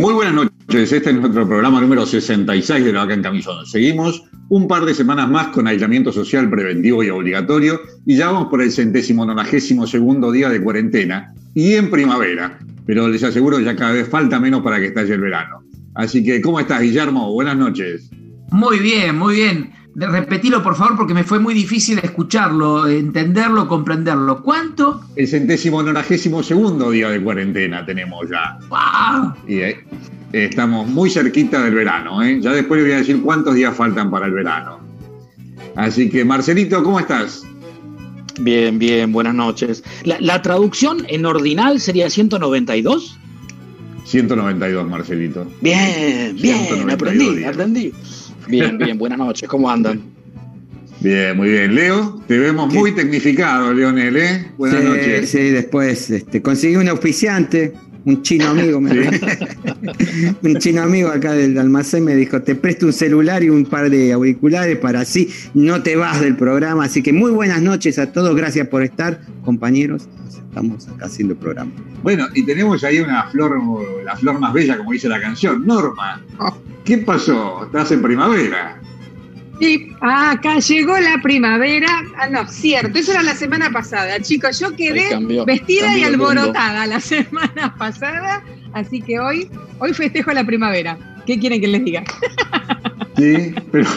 [0.00, 3.66] Muy buenas noches, este es nuestro programa número 66 de la Vaca en Camisón.
[3.66, 8.48] Seguimos un par de semanas más con aislamiento social preventivo y obligatorio y ya vamos
[8.48, 13.76] por el centésimo nonagésimo segundo día de cuarentena y en primavera, pero les aseguro ya
[13.76, 15.62] cada vez falta menos para que estalle el verano.
[15.94, 17.30] Así que, ¿cómo estás, Guillermo?
[17.34, 18.08] Buenas noches.
[18.52, 19.70] Muy bien, muy bien.
[20.06, 24.42] Repetilo, por favor, porque me fue muy difícil escucharlo, entenderlo, comprenderlo.
[24.42, 25.02] ¿Cuánto?
[25.14, 28.58] El centésimo nonagésimo segundo día de cuarentena tenemos ya.
[28.68, 29.34] ¡Wow!
[29.46, 29.84] Y eh,
[30.32, 32.22] estamos muy cerquita del verano.
[32.22, 32.38] ¿eh?
[32.40, 34.80] Ya después les voy a decir cuántos días faltan para el verano.
[35.76, 37.44] Así que, Marcelito, ¿cómo estás?
[38.40, 39.84] Bien, bien, buenas noches.
[40.04, 43.18] ¿La, la traducción en ordinal sería 192?
[44.04, 45.46] 192, Marcelito.
[45.60, 47.54] Bien, bien, 192 aprendí, días.
[47.54, 47.92] aprendí.
[48.50, 50.00] Bien, bien, buenas noches, ¿cómo andan?
[51.00, 51.74] Bien, muy bien.
[51.74, 54.46] Leo, te vemos muy tecnificado, Leonel, ¿eh?
[54.58, 55.30] Buenas sí, noches.
[55.30, 57.72] Sí, después este, conseguí un auspiciante,
[58.04, 58.80] un chino amigo.
[58.80, 58.90] me-
[60.42, 63.88] un chino amigo acá del almacén me dijo, te presto un celular y un par
[63.88, 66.84] de auriculares para así no te vas del programa.
[66.84, 70.06] Así que muy buenas noches a todos, gracias por estar, compañeros.
[70.50, 71.70] Estamos acá haciendo el programa.
[72.02, 73.56] Bueno, y tenemos ahí una flor,
[74.04, 75.64] la flor más bella, como dice la canción.
[75.64, 76.20] Norma,
[76.90, 77.66] ¿qué pasó?
[77.66, 78.80] ¿Estás en primavera?
[79.60, 81.86] Y acá llegó la primavera.
[82.18, 84.58] Ah, no, cierto, eso era la semana pasada, chicos.
[84.58, 90.32] Yo quedé cambió, vestida y cambió alborotada la semana pasada, así que hoy, hoy festejo
[90.32, 90.98] la primavera.
[91.26, 92.02] ¿Qué quieren que les diga?
[93.16, 93.88] Sí, pero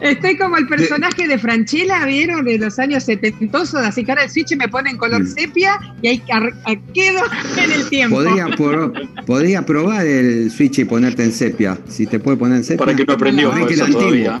[0.00, 2.44] Estoy como el personaje de Franchella, ¿vieron?
[2.44, 5.26] De los años setentosos, así que ahora el switch me pone en color Mm.
[5.26, 6.18] sepia y ahí
[6.92, 7.20] quedo
[7.56, 8.16] en el tiempo.
[8.16, 8.92] Podría, por-
[9.24, 11.78] podría probar el switch y ponerte en sepia.
[11.88, 12.78] Si te puede poner en sepia.
[12.84, 14.40] Para que no aprendió Enrique eso el Antiguo.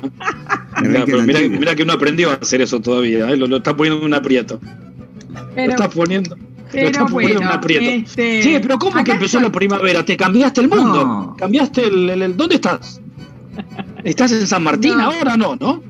[0.82, 3.36] Mira, mira que no aprendió a hacer eso todavía, ¿eh?
[3.36, 4.60] lo, lo está poniendo en un aprieto.
[5.56, 6.36] Lo está poniendo.
[6.36, 7.84] lo pero está poniendo en un bueno, aprieto.
[8.10, 10.04] este, Sí, pero ¿cómo que empezó la primavera?
[10.04, 11.04] ¿Te cambiaste el mundo?
[11.04, 11.36] No.
[11.38, 13.00] ¿Cambiaste el, el- el- ¿Dónde estás?
[14.06, 15.04] ¿Estás en San Martín No.
[15.10, 15.36] ahora?
[15.36, 15.82] No, ¿no?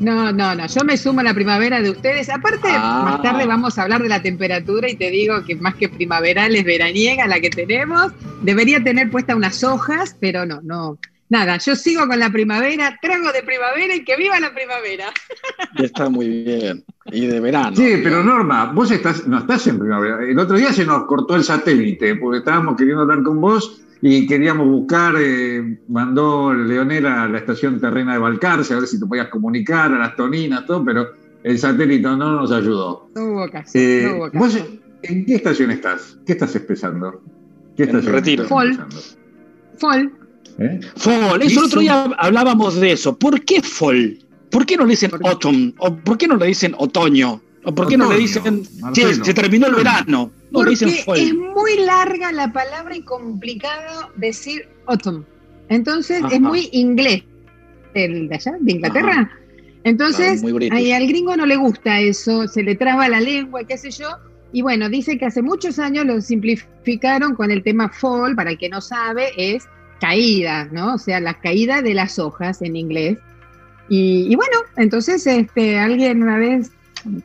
[0.00, 2.30] No, no, no, yo me sumo a la primavera de ustedes.
[2.30, 3.02] Aparte, Ah.
[3.04, 6.54] más tarde vamos a hablar de la temperatura y te digo que más que primaveral
[6.56, 8.12] es veraniega la que tenemos.
[8.42, 10.98] Debería tener puesta unas hojas, pero no, no.
[11.30, 15.06] Nada, yo sigo con la primavera, trago de primavera y que viva la primavera.
[15.76, 16.84] Está muy bien.
[17.12, 17.76] Y de verano.
[17.76, 20.22] Sí, pero Norma, vos estás, no estás en primavera.
[20.22, 24.26] El otro día se nos cortó el satélite porque estábamos queriendo hablar con vos y
[24.26, 29.06] queríamos buscar, eh, mandó Leonel a la estación terrena de Balcarce a ver si te
[29.06, 31.08] podías comunicar, a las toninas, todo, pero
[31.42, 33.08] el satélite no nos ayudó.
[33.14, 34.44] No hubo caso, Eh, no hubo caso.
[34.44, 34.64] ¿Vos
[35.02, 36.18] en qué estación estás?
[36.26, 37.22] ¿Qué estás empezando?
[37.76, 38.42] ¿Qué estación Retiro.
[38.44, 38.88] estás Fall.
[39.78, 40.12] Fall,
[40.58, 40.80] ¿Eh?
[40.96, 43.16] Fall, eso el otro día hablábamos de eso.
[43.16, 44.18] ¿Por qué fall?
[44.50, 45.74] ¿Por qué no le dicen autumn?
[45.78, 47.40] ¿O por qué no le dicen otoño?
[47.64, 49.10] ¿O por qué no le Otoño, dicen Marcelo.
[49.10, 50.30] "Che, se terminó el verano?
[50.50, 51.18] No le dicen porque fall.
[51.18, 55.24] es muy larga la palabra y complicado decir autumn.
[55.68, 56.34] Entonces Ajá.
[56.34, 57.24] es muy inglés.
[57.94, 58.52] ¿El de allá?
[58.60, 59.30] ¿De Inglaterra?
[59.84, 60.72] Entonces, Claro, muy british.
[60.76, 64.08] ahí al gringo no le gusta eso, se le traba la lengua, qué sé yo.
[64.52, 68.58] Y bueno, dice que hace muchos años lo simplificaron con el tema fall, para el
[68.58, 69.64] que no sabe, es
[70.00, 70.94] caída, ¿no?
[70.94, 73.18] O sea, la caída de las hojas en inglés.
[73.88, 76.70] Y, y bueno, entonces este, alguien una vez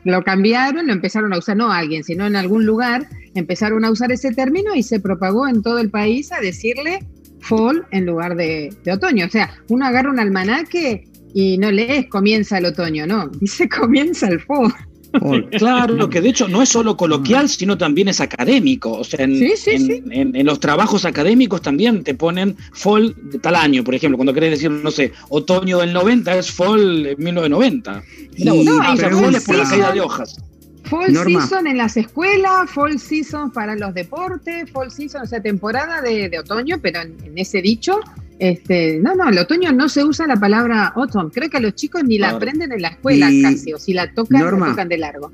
[0.04, 4.12] lo cambiaron, lo empezaron a usar, no alguien, sino en algún lugar, empezaron a usar
[4.12, 7.00] ese término y se propagó en todo el país a decirle
[7.40, 9.26] fall en lugar de, de otoño.
[9.26, 14.28] O sea, uno agarra un almanaque y no lees comienza el otoño, no, dice comienza
[14.28, 14.72] el fall.
[15.20, 15.48] Fall.
[15.58, 18.92] Claro, que de hecho no es solo coloquial, sino también es académico.
[18.92, 20.02] O sea, en, Sí, sí, en- sí.
[20.10, 23.84] en- en los trabajos académicos también te ponen fall de tal año.
[23.84, 28.02] Por ejemplo, cuando querés decir, no sé, otoño del 90 es fall en 1990.
[28.38, 30.36] Mirá vos, Y o sea, pregunta- fall es por la caída de hojas.
[30.84, 31.40] Fall Norma.
[31.40, 36.28] season en las escuelas, fall season para los deportes, fall season, o sea, temporada de,
[36.28, 38.00] de otoño, pero en, en ese dicho,
[38.38, 41.30] este, no, no, el otoño no se usa la palabra autumn.
[41.30, 44.40] Creo que los chicos ni la aprenden en la escuela casi, o si la tocan,
[44.40, 44.66] Norma.
[44.66, 45.32] la tocan de largo.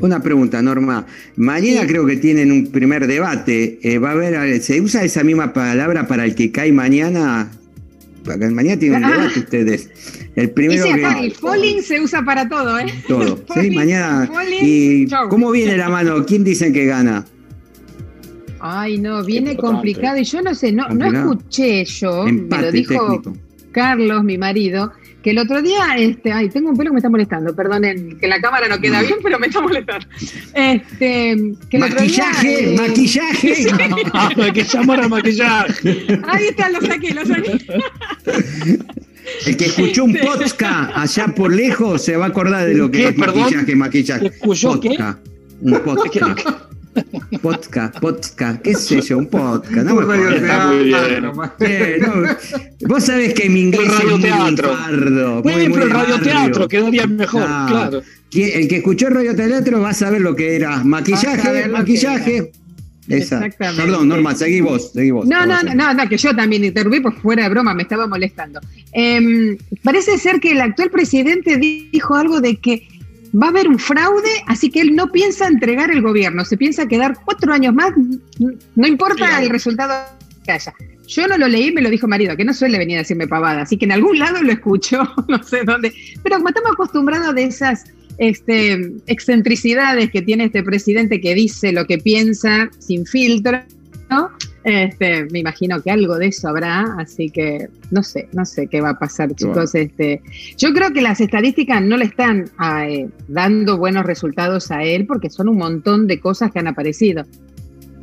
[0.00, 1.06] Una pregunta, Norma.
[1.36, 1.86] Mañana Sí.
[1.86, 3.78] creo que tienen un primer debate.
[3.82, 7.50] Eh, va a haber, ¿se usa esa misma palabra para el que cae mañana?
[8.26, 9.10] Mañana tienen un Ah.
[9.16, 9.88] debate ustedes.
[10.34, 12.86] El primero sí, que acá el falling se usa para todo, ¿eh?
[13.08, 13.42] todo.
[13.54, 14.26] Sí, mañana.
[14.26, 16.26] falling, ¿Y cómo viene la mano?
[16.26, 17.24] ¿Quién dicen que gana?
[18.60, 19.74] Ay, no, viene importante.
[19.74, 23.32] complicado y yo no sé, no, no escuché yo, me lo dijo técnico.
[23.72, 24.92] Carlos, mi marido,
[25.26, 28.28] que el otro día, este, ay, tengo un pelo que me está molestando, perdonen, que
[28.28, 30.06] la cámara no queda bien, pero me está molestando.
[30.54, 31.36] Este,
[31.68, 33.66] que el otro día, Maquillaje, eh, maquillaje.
[34.14, 36.06] Ah, que llamar al maquillaje.
[36.28, 37.58] Ahí está, lo saqué, lo saqué.
[39.46, 42.98] El que escuchó un podcast allá por lejos se va a acordar de lo que
[42.98, 44.26] ¿Qué, es maquillaje, maquillaje.
[44.28, 44.90] ¿Escuchó qué?
[44.90, 45.26] Podcast.
[45.60, 46.66] Un podcast.
[47.42, 49.86] Podcast, podcast, qué sé yo, un podcast.
[49.86, 51.00] No me muy bien.
[51.60, 54.70] Eh, no, Vos sabés que mi inglés El es muy radioteatro.
[54.72, 56.16] bardo, muy, muy pero el barrio.
[56.16, 58.02] radioteatro quedaría mejor, Ah, claro.
[58.32, 62.52] El que escuchó el radioteatro va a saber lo que era maquillaje, maquillaje.
[63.08, 63.36] Esa.
[63.46, 63.82] Exactamente.
[63.84, 65.26] Perdón, Norma, seguí vos, seguí vos.
[65.26, 68.08] No, no, no, no, no, que yo también interrumpí, pues fuera de broma, me estaba
[68.08, 68.58] molestando.
[68.92, 72.88] Em, parece ser que el actual presidente dijo algo de que
[73.40, 76.86] va a haber un fraude, así que él no piensa entregar el gobierno, se piensa
[76.86, 77.92] quedar cuatro años más,
[78.74, 79.94] no importa el resultado
[80.44, 80.74] que haya.
[81.06, 83.62] Yo no lo leí, me lo dijo marido, que no suele venir a decirme pavada,
[83.62, 85.92] así que en algún lado lo escuchó, no sé dónde.
[86.22, 87.84] Pero como estamos acostumbrados de esas
[88.18, 93.62] este, excentricidades que tiene este presidente que dice lo que piensa sin filtro,
[94.10, 94.30] ¿no?
[94.66, 98.80] Este, me imagino que algo de eso habrá, así que no sé, no sé qué
[98.80, 99.76] va a pasar, chicos.
[99.76, 100.20] Este,
[100.58, 102.50] yo creo que las estadísticas no le están
[102.84, 107.24] eh, dando buenos resultados a él porque son un montón de cosas que han aparecido.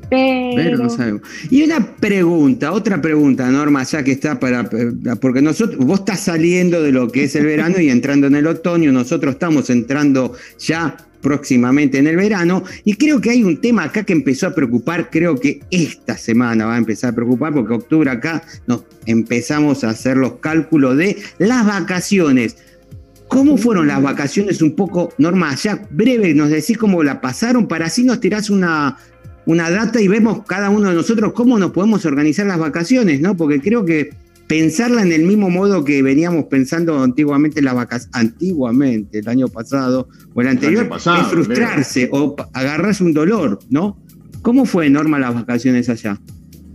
[0.09, 1.21] Pero, Pero no sabemos.
[1.49, 4.61] Y una pregunta, otra pregunta, Norma, ya que está para.
[4.61, 8.35] eh, Porque nosotros, vos estás saliendo de lo que es el verano y entrando en
[8.35, 13.59] el otoño, nosotros estamos entrando ya próximamente en el verano, y creo que hay un
[13.59, 17.53] tema acá que empezó a preocupar, creo que esta semana va a empezar a preocupar,
[17.53, 22.57] porque octubre acá nos empezamos a hacer los cálculos de las vacaciones.
[23.29, 24.61] ¿Cómo fueron las vacaciones?
[24.61, 28.97] Un poco, Norma, ya breve, nos decís cómo la pasaron, para así nos tirás una,
[29.45, 33.35] una data y vemos cada uno de nosotros cómo nos podemos organizar las vacaciones, ¿no?
[33.35, 34.11] Porque creo que
[34.47, 40.07] pensarla en el mismo modo que veníamos pensando antiguamente las vacaciones, antiguamente, el año pasado
[40.33, 43.97] o el anterior, pasado, es frustrarse o agarrarse un dolor, ¿no?
[44.41, 46.19] ¿Cómo fue, Norma, las vacaciones allá?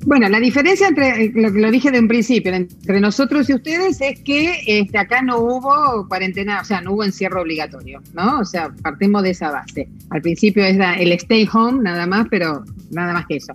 [0.06, 3.55] Bueno, la diferencia entre eh, lo que lo dije de un principio, entre nosotros y
[3.55, 8.38] ustedes, es que este, acá no hubo cuarentena, o sea, no hubo encierro obligatorio, ¿no?
[8.38, 9.88] O sea, partimos de esa base.
[10.11, 13.53] Al principio es el stay home nada más, pero nada más que eso.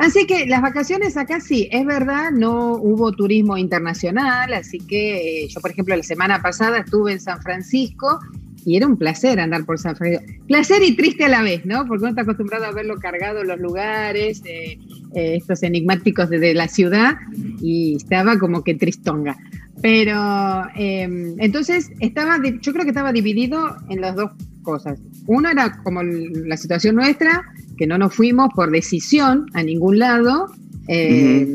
[0.00, 5.48] Así que las vacaciones acá sí, es verdad, no hubo turismo internacional, así que eh,
[5.48, 8.18] yo, por ejemplo, la semana pasada estuve en San Francisco
[8.64, 10.24] y era un placer andar por San Francisco.
[10.46, 11.86] Placer y triste a la vez, ¿no?
[11.86, 14.78] Porque uno está acostumbrado a verlo cargado en los lugares, eh,
[15.14, 17.18] eh, estos enigmáticos de, de la ciudad,
[17.60, 19.36] y estaba como que tristonga.
[19.82, 24.30] Pero eh, entonces estaba, yo creo que estaba dividido en las dos
[24.62, 24.98] cosas.
[25.26, 27.42] Uno era como la situación nuestra,
[27.80, 30.48] que no nos fuimos por decisión a ningún lado,
[30.86, 31.48] eh,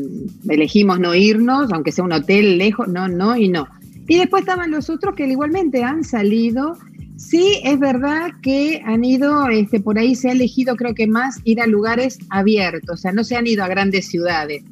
[0.48, 3.68] elegimos no irnos, aunque sea un hotel lejos, no, no y no.
[4.08, 6.76] Y después estaban los otros que igualmente han salido.
[7.16, 11.40] Sí, es verdad que han ido, este, por ahí se ha elegido creo que más
[11.44, 14.64] ir a lugares abiertos, o sea, no se han ido a grandes ciudades.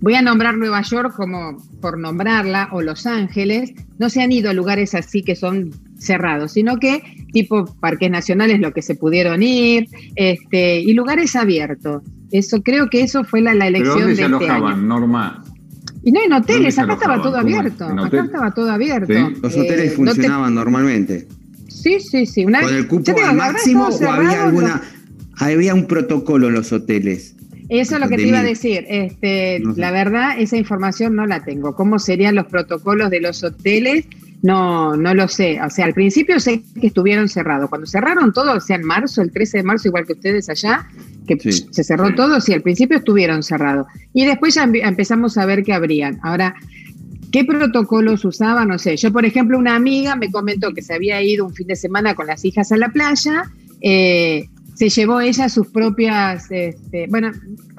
[0.00, 4.48] Voy a nombrar Nueva York como por nombrarla, o Los Ángeles, no se han ido
[4.48, 7.02] a lugares así que son cerrados, sino que
[7.32, 9.86] tipo parques nacionales lo que se pudieron ir,
[10.16, 12.02] este, y lugares abiertos.
[12.30, 14.82] Eso creo que eso fue la, la ¿Pero elección dónde de se este alojaban, año.
[14.86, 15.44] Norma?
[16.04, 17.90] Y no en ¿Dónde hoteles, acá estaba todo abierto.
[17.90, 19.12] ¿En Acá estaba todo abierto.
[19.12, 19.40] Sí.
[19.42, 21.26] Los Eh, hoteles no te- funcionaban normalmente.
[21.68, 22.44] Sí, sí, sí.
[22.44, 24.82] Una ¿Con el cupo digo, al máximo o había alguna.
[25.38, 27.34] Había un protocolo en los hoteles.
[27.68, 28.84] Eso es lo que te iba a decir.
[28.88, 29.80] Este, No sé.
[29.80, 31.74] La verdad, esa información no la tengo.
[31.74, 34.06] ¿Cómo serían los protocolos de los hoteles?
[34.42, 35.60] No, no lo sé.
[35.60, 37.68] O sea, al principio sé que estuvieron cerrados.
[37.68, 40.86] Cuando cerraron todo, o sea, en marzo, el 13 de marzo, igual que ustedes allá,
[41.26, 41.66] que Sí.
[41.70, 43.86] se cerró todo, sí, al principio estuvieron cerrados.
[44.14, 46.18] Y después ya empe- empezamos a ver que abrían.
[46.22, 46.54] Ahora,
[47.30, 48.68] ¿Qué protocolos usaban?
[48.68, 48.96] No sé.
[48.96, 52.14] Yo, por ejemplo, una amiga me comentó que se había ido un fin de semana
[52.14, 53.42] con las hijas a la playa.
[53.82, 54.48] eh,
[54.78, 57.32] se llevó ella sus propias, este, bueno,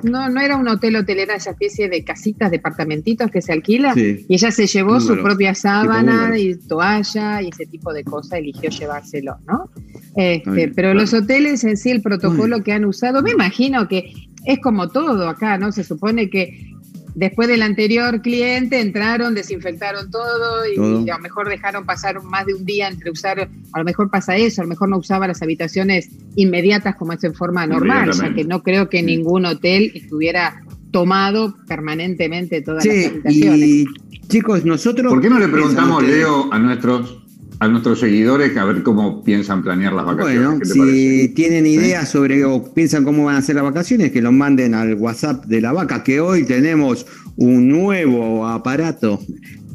[0.04, 3.94] no, no era un hotel hotelera, esa especie de casitas, departamentitos que se alquila.
[3.94, 4.26] Sí.
[4.28, 8.70] Y ella se llevó su propia sábana y toalla y ese tipo de cosas, eligió
[8.70, 9.70] llevárselo, ¿no?
[10.18, 11.00] Este, bien, pero claro.
[11.00, 14.12] los hoteles en sí, el protocolo que han usado, me imagino que
[14.44, 15.72] es como todo acá, ¿no?
[15.72, 16.70] Se supone que
[17.16, 21.06] después del anterior cliente entraron, desinfectaron todo y, Todo.
[21.06, 24.10] y a lo mejor dejaron pasar más de un día entre usar, a lo mejor
[24.10, 28.12] pasa eso, a lo mejor no usaba las habitaciones inmediatas como es en forma normal,
[28.14, 29.06] ya que no creo que Sí.
[29.06, 30.62] ningún hotel estuviera
[30.92, 33.60] tomado permanentemente todas las Sí, habitaciones.
[33.70, 33.86] y
[34.28, 35.12] chicos, nosotros.
[35.12, 36.04] ¿Por qué no le preguntamos.
[36.04, 37.24] Leo, a nuestros,
[37.60, 40.44] a nuestros seguidores a ver cómo piensan planear las vacaciones?
[40.44, 41.28] Bueno, ¿Qué te si parece?
[41.36, 44.96] tienen ideas sobre o piensan cómo van a ser las vacaciones, que los manden al
[44.96, 49.20] WhatsApp de la vaca, que hoy tenemos un nuevo aparato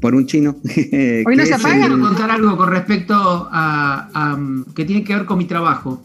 [0.00, 0.56] por un chino.
[1.26, 1.86] Hoy no se apaga.
[1.86, 3.14] Quiero contar algo con respecto
[3.50, 4.38] a, a,
[4.74, 6.02] que tiene que ver con mi trabajo,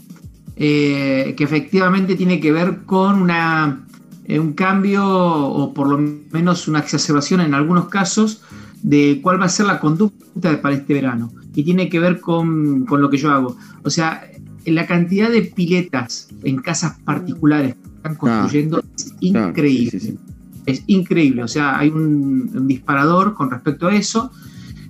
[0.55, 3.85] eh, que efectivamente tiene que ver con una,
[4.25, 5.97] eh, un cambio o por lo
[6.31, 8.41] menos una exacerbación en algunos casos
[8.81, 12.85] de cuál va a ser la conducta para este verano y tiene que ver con,
[12.85, 13.57] con lo que yo hago.
[13.83, 14.29] O sea,
[14.65, 20.17] la cantidad de piletas en casas particulares que están construyendo es increíble.
[20.65, 21.43] Es increíble.
[21.43, 24.31] O sea, hay un, disparador con respecto a eso,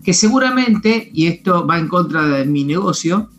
[0.04, 3.30] que seguramente, y esto va en contra de mi negocio,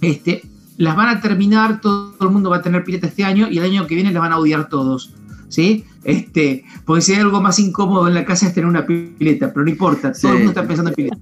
[0.00, 0.42] este,
[0.76, 3.64] las van a terminar, todo, el mundo va a tener pileta este año y el
[3.64, 5.12] año que viene las van a odiar todos.
[5.48, 5.84] ¿Sí?
[6.04, 9.64] Este, porque si hay algo más incómodo en la casa es tener una pileta, pero
[9.64, 11.18] no importa, todo el mundo está pensando en pileta.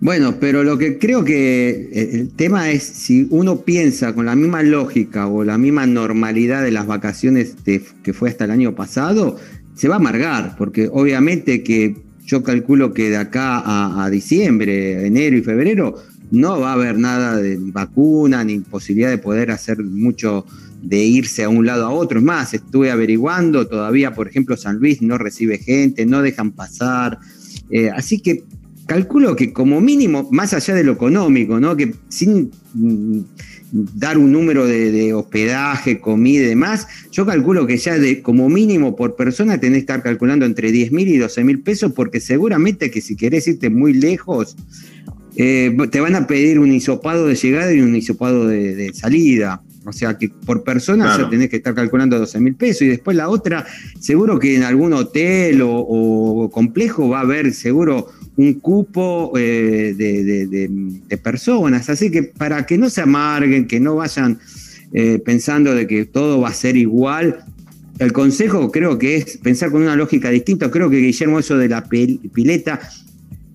[0.00, 4.36] Bueno, pero lo que creo que eh, el tema es si uno piensa con la
[4.36, 9.36] misma lógica o la misma normalidad de las vacaciones que fue hasta el año pasado,
[9.74, 15.06] se va a amargar, porque obviamente que yo calculo que de acá a, a diciembre,
[15.06, 15.96] enero y febrero,
[16.30, 20.44] no va a haber nada de vacuna ni posibilidad de poder hacer mucho
[20.84, 22.18] de irse a un lado a otro.
[22.18, 27.18] Es más, estuve averiguando, todavía, por ejemplo, San Luis no recibe gente, no dejan pasar.
[27.70, 28.44] Eh, así que
[28.86, 31.76] calculo que como mínimo, más allá de lo económico, ¿no?
[31.76, 33.20] que sin mm,
[33.72, 38.94] dar un número de, hospedaje, comida y demás, yo calculo que ya de como mínimo
[38.94, 42.90] por persona tenés que estar calculando entre 10 mil y 12 mil pesos, porque seguramente
[42.90, 44.56] que si querés irte muy lejos,
[45.36, 49.62] eh, te van a pedir un hisopado de llegada y un hisopado de, salida.
[49.84, 52.82] O sea que por persona ya tenés que estar calculando 12 mil pesos.
[52.82, 53.66] Y después la otra,
[54.00, 61.18] seguro que en algún hotel o complejo va a haber seguro un cupo eh, de,
[61.18, 61.88] personas.
[61.88, 64.38] Así que para que no se amarguen, que no vayan
[64.92, 67.44] eh, pensando de que todo va a ser igual,
[67.98, 70.70] el consejo creo que es pensar con una lógica distinta.
[70.70, 72.80] Creo que Guillermo, eso de la pileta,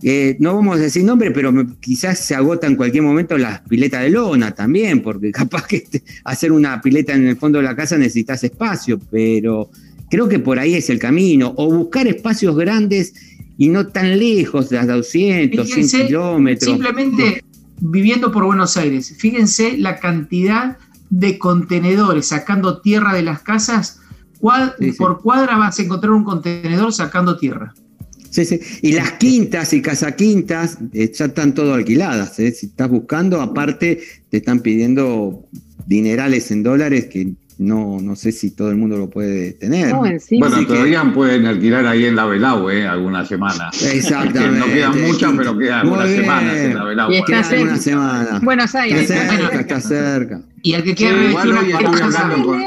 [0.02, 4.02] eh, no vamos a decir nombre, pero quizás se agota en cualquier momento las piletas
[4.04, 5.86] de lona también, porque capaz que
[6.24, 9.70] hacer una pileta en el fondo de la casa necesitas espacio, pero
[10.10, 11.54] creo que por ahí es el camino.
[11.58, 13.14] O buscar espacios grandes
[13.58, 16.72] y no tan lejos, de las 200, 100 kilómetros.
[16.72, 17.44] Simplemente
[17.82, 20.78] viviendo por Buenos Aires, fíjense la cantidad
[21.10, 24.00] de contenedores sacando tierra de las casas.
[24.98, 27.74] por cuadra vas a encontrar un contenedor sacando tierra.
[28.30, 28.60] Sí, sí.
[28.82, 32.40] Y las quintas y casaquintas eh, ya están todo alquiladas.
[32.40, 32.52] ¿eh?
[32.52, 35.48] Si estás buscando, aparte, te están pidiendo
[35.88, 39.94] dinerales en dólares que no, no sé si todo el mundo lo puede tener.
[39.94, 42.88] bueno, todavía pueden alquilar ahí en la Velau, ¿eh?
[42.88, 43.84] Algunas semanas.
[43.84, 44.60] Exactamente.
[44.60, 47.12] no quedan muchas, pero quedan algunas semanas en la Velau.
[47.12, 47.98] Y está cerca.
[47.98, 49.10] Una Buenos Aires.
[49.10, 50.42] Está cerca, está cerca.
[50.62, 52.64] Y el que quiera sí, igual hoy estuve hablando con...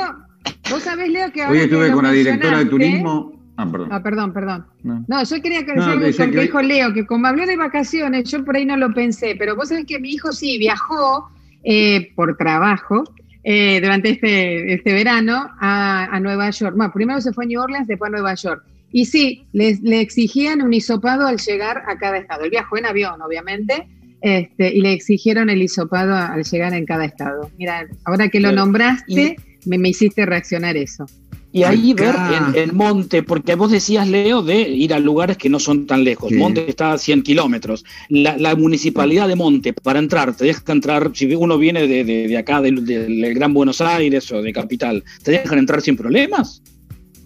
[0.70, 3.41] Vos sabés, Leo, que ahora Hoy estuve con la directora de turismo.
[3.56, 3.88] Ah, perdón.
[3.92, 4.66] Ah, perdón, perdón.
[4.82, 5.84] No, yo quería que no,
[6.16, 9.36] con que dijo Leo, que como habló de vacaciones, yo por ahí no lo pensé,
[9.38, 11.28] pero vos sabés que mi hijo sí viajó
[11.62, 13.04] eh, por trabajo
[13.44, 16.74] eh, durante este, este verano a, Nueva York.
[16.76, 18.64] Bueno, primero se fue a New Orleans, después a Nueva York.
[18.90, 22.44] Y sí, le, exigían un hisopado al llegar a cada estado.
[22.44, 23.88] Él viajó en avión, obviamente,
[24.20, 27.50] este, y le exigieron el hisopado al llegar en cada estado.
[27.58, 31.06] Mira, ahora que lo nombraste, me, me hiciste reaccionar eso.
[31.52, 32.14] Y ahí ver
[32.54, 36.32] el, monte, porque vos decías, Leo, de ir a lugares que no son tan lejos.
[36.32, 37.84] Monte está a 100 kilómetros.
[38.08, 43.34] La, municipalidad de Monte, para entrar, te deja entrar, si uno viene de, acá, del,
[43.34, 46.62] Gran Buenos Aires o de Capital, ¿te dejan entrar sin problemas?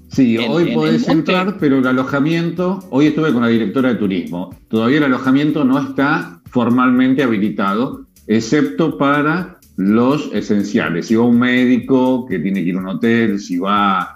[0.08, 4.98] Sí, hoy podés entrar, pero el alojamiento, hoy estuve con la directora de turismo, todavía
[4.98, 11.06] el alojamiento no está formalmente habilitado, excepto para los esenciales.
[11.06, 14.15] Si va un médico que tiene que ir a un hotel, si va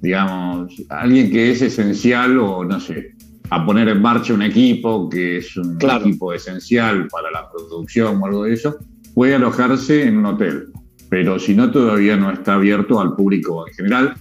[0.00, 3.14] digamos, alguien que es esencial o, no sé,
[3.50, 8.26] a poner en marcha un equipo que es un equipo esencial para la producción o
[8.26, 8.76] algo de eso,
[9.14, 10.68] puede alojarse en un hotel.
[11.08, 14.14] Pero si no, todavía no está abierto al público en general.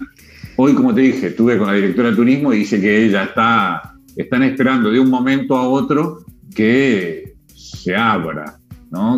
[0.57, 3.95] Hoy, como te dije, estuve con la directora de turismo y dice que ella está,
[4.15, 6.19] están esperando de un momento a otro
[6.53, 8.59] que se abra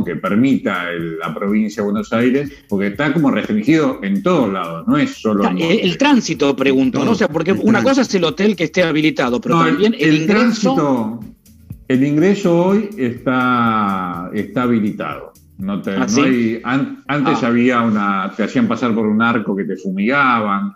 [0.05, 4.97] que permita la provincia de Buenos Aires, porque está como restringido en todos lados, no
[4.97, 5.47] es solo...
[5.57, 7.11] El, tránsito, pregunto, ¿no?
[7.11, 10.75] O sea, porque una cosa es el hotel que esté habilitado, pero también el, ingreso...
[10.75, 11.19] Tránsito,
[11.87, 15.33] el ingreso hoy está, está habilitado.
[15.57, 17.47] No te, ¿Ah, antes ah.
[17.47, 20.73] había una, te hacían pasar por un arco que te fumigaban,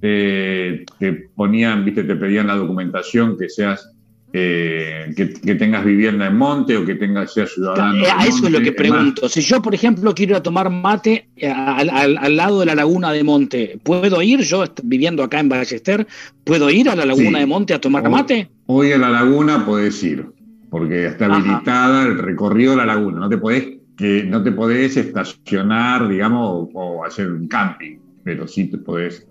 [0.00, 3.90] te, te ponían, viste, te pedían la documentación que seas
[4.32, 8.04] eh, que, tengas vivienda en monte o que tengas sea ciudadano.
[8.16, 9.28] A eso es lo que pregunto.
[9.28, 13.12] Si yo, por ejemplo, quiero ir a tomar mate eh, al, lado de la laguna
[13.12, 16.06] de Monte, ¿puedo ir yo viviendo acá en Ballester?
[16.44, 18.48] ¿Puedo ir a la laguna de Monte a tomar mate?
[18.66, 20.26] Hoy a la laguna podés ir,
[20.70, 23.18] porque está habilitada el recorrido de la laguna.
[23.18, 28.66] No te podés, que, no te podés estacionar, digamos, o hacer un camping, pero sí
[28.66, 29.26] te podés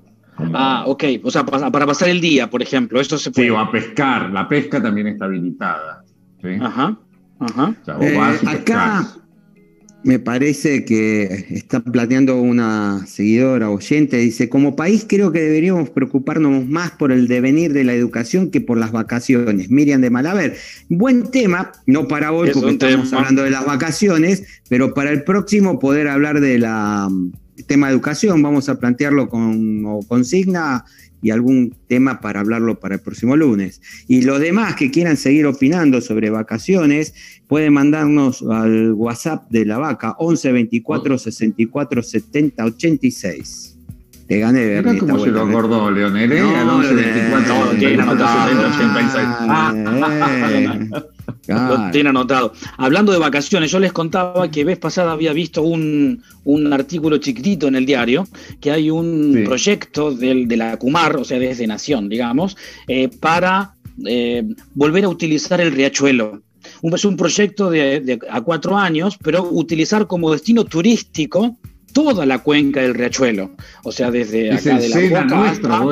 [0.53, 1.03] Ah, ok.
[1.23, 2.99] O sea, para, pasar el día, por ejemplo.
[2.99, 3.47] Esto se puede...
[3.47, 4.29] Sí, o a pescar.
[4.31, 6.03] La pesca también está habilitada.
[6.61, 6.97] Ajá.
[7.39, 7.75] Ajá.
[8.01, 8.17] Eh,
[8.47, 9.15] acá,
[10.03, 16.65] Me parece que está planteando una seguidora oyente, dice, como país creo que deberíamos preocuparnos
[16.67, 19.69] más por el devenir de la educación que por las vacaciones.
[19.69, 20.57] Miriam de Malaver,
[20.89, 25.79] buen tema, no para hoy porque estamos hablando de las vacaciones, pero para el próximo
[25.79, 26.65] poder hablar del
[27.67, 30.85] tema de educación, vamos a plantearlo con consigna
[31.21, 33.81] y algún tema para hablarlo para el próximo lunes.
[34.07, 37.13] Y los demás que quieran seguir opinando sobre vacaciones,
[37.47, 43.75] pueden mandarnos al WhatsApp de la vaca 11 24 64 70 86.
[44.27, 44.97] Te gané ver.
[44.99, 46.31] ¿Cómo se lo acordó, Leonel?
[46.31, 46.41] ¿eh?
[46.41, 47.55] No, 11 24
[48.69, 49.27] 86.
[51.49, 52.53] Lo tiene anotado.
[52.77, 56.23] Hablando de vacaciones, yo les contaba que vez pasada había visto un,
[56.71, 58.27] artículo chiquitito en el diario,
[58.59, 63.75] que hay un proyecto del, de la CUMAR, o sea, desde Nación, digamos, eh, para
[64.05, 66.41] eh, volver a utilizar el riachuelo.
[66.81, 71.57] Un, es un proyecto de, a cuatro años, pero utilizar como destino turístico
[71.93, 73.51] toda la cuenca del riachuelo.
[73.83, 75.83] O sea, desde acá de la Boca hasta,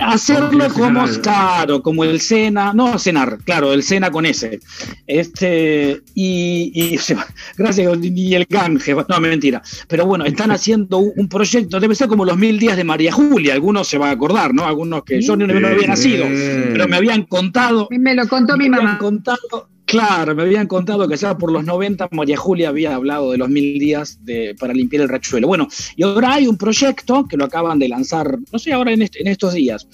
[0.00, 4.60] Hacerlo como, claro, como el Sena, no cenar, claro, el Sena con ese.
[5.06, 6.98] Este, y, y
[7.56, 9.62] gracias, y el Gange, no, mentira.
[9.88, 13.54] Pero bueno, están haciendo un, proyecto, debe ser como los mil días de María Julia,
[13.54, 14.66] algunos se van a acordar, ¿no?
[14.66, 17.88] Algunos que yo no, no había nacido, pero me habían contado.
[17.90, 18.98] Me lo contó mi mamá.
[18.98, 23.38] contado Claro, me habían contado que ya por los 90 María Julia había hablado de
[23.38, 25.48] los mil días de, para limpiar el rachuelo.
[25.48, 25.66] Bueno,
[25.96, 29.54] y ahora hay un proyecto que lo acaban de lanzar, no sé, ahora en, estos
[29.54, 29.88] días,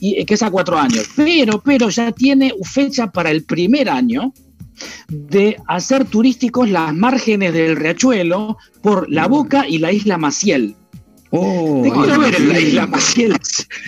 [0.00, 3.90] y eh, que es a cuatro años, pero, pero ya tiene fecha para el primer
[3.90, 4.32] año
[5.08, 10.74] de hacer turísticos las márgenes del riachuelo por la boca y la isla Maciel.
[11.36, 13.36] Oh, te quiero ver en la isla Maciel.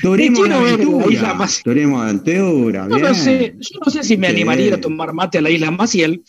[0.02, 1.48] Turismo de aventura.
[1.62, 2.88] Turismo de aventura.
[2.88, 6.24] No, sé, yo no sé si me animaría a tomar mate a la isla Maciel,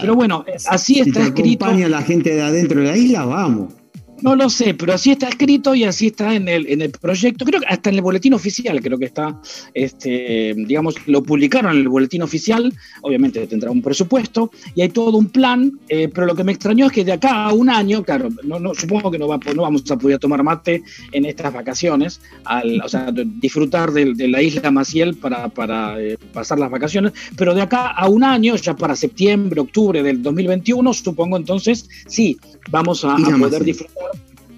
[0.00, 1.66] pero bueno, así está te escrito.
[1.66, 3.74] acompaña la gente de adentro de la isla, vamos.
[4.22, 7.44] No lo sé, pero así está escrito y así está en el, en el proyecto.
[7.44, 9.40] Creo que hasta en el boletín oficial, creo que está,
[9.74, 12.72] este, digamos, lo publicaron en el boletín oficial.
[13.00, 16.86] Obviamente tendrá un presupuesto y hay todo un plan, eh, pero lo que me extrañó
[16.86, 19.62] es que de acá a un año, claro, no, no, supongo que no, va, no
[19.62, 24.70] vamos a poder tomar mate en estas vacaciones, al, o sea, disfrutar de, la isla
[24.70, 28.94] Maciel para, para eh, pasar las vacaciones, pero de acá a un año, ya para
[28.94, 32.38] septiembre, octubre del 2021, supongo entonces, sí,
[32.70, 34.11] vamos a poder disfrutar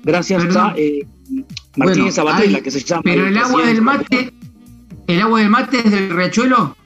[0.04, 1.06] gracias a eh,
[1.76, 3.02] Martínez bueno, que se llama.
[3.04, 4.32] Pero el agua del mate,
[5.06, 6.76] ¿el agua del mate es del riachuelo?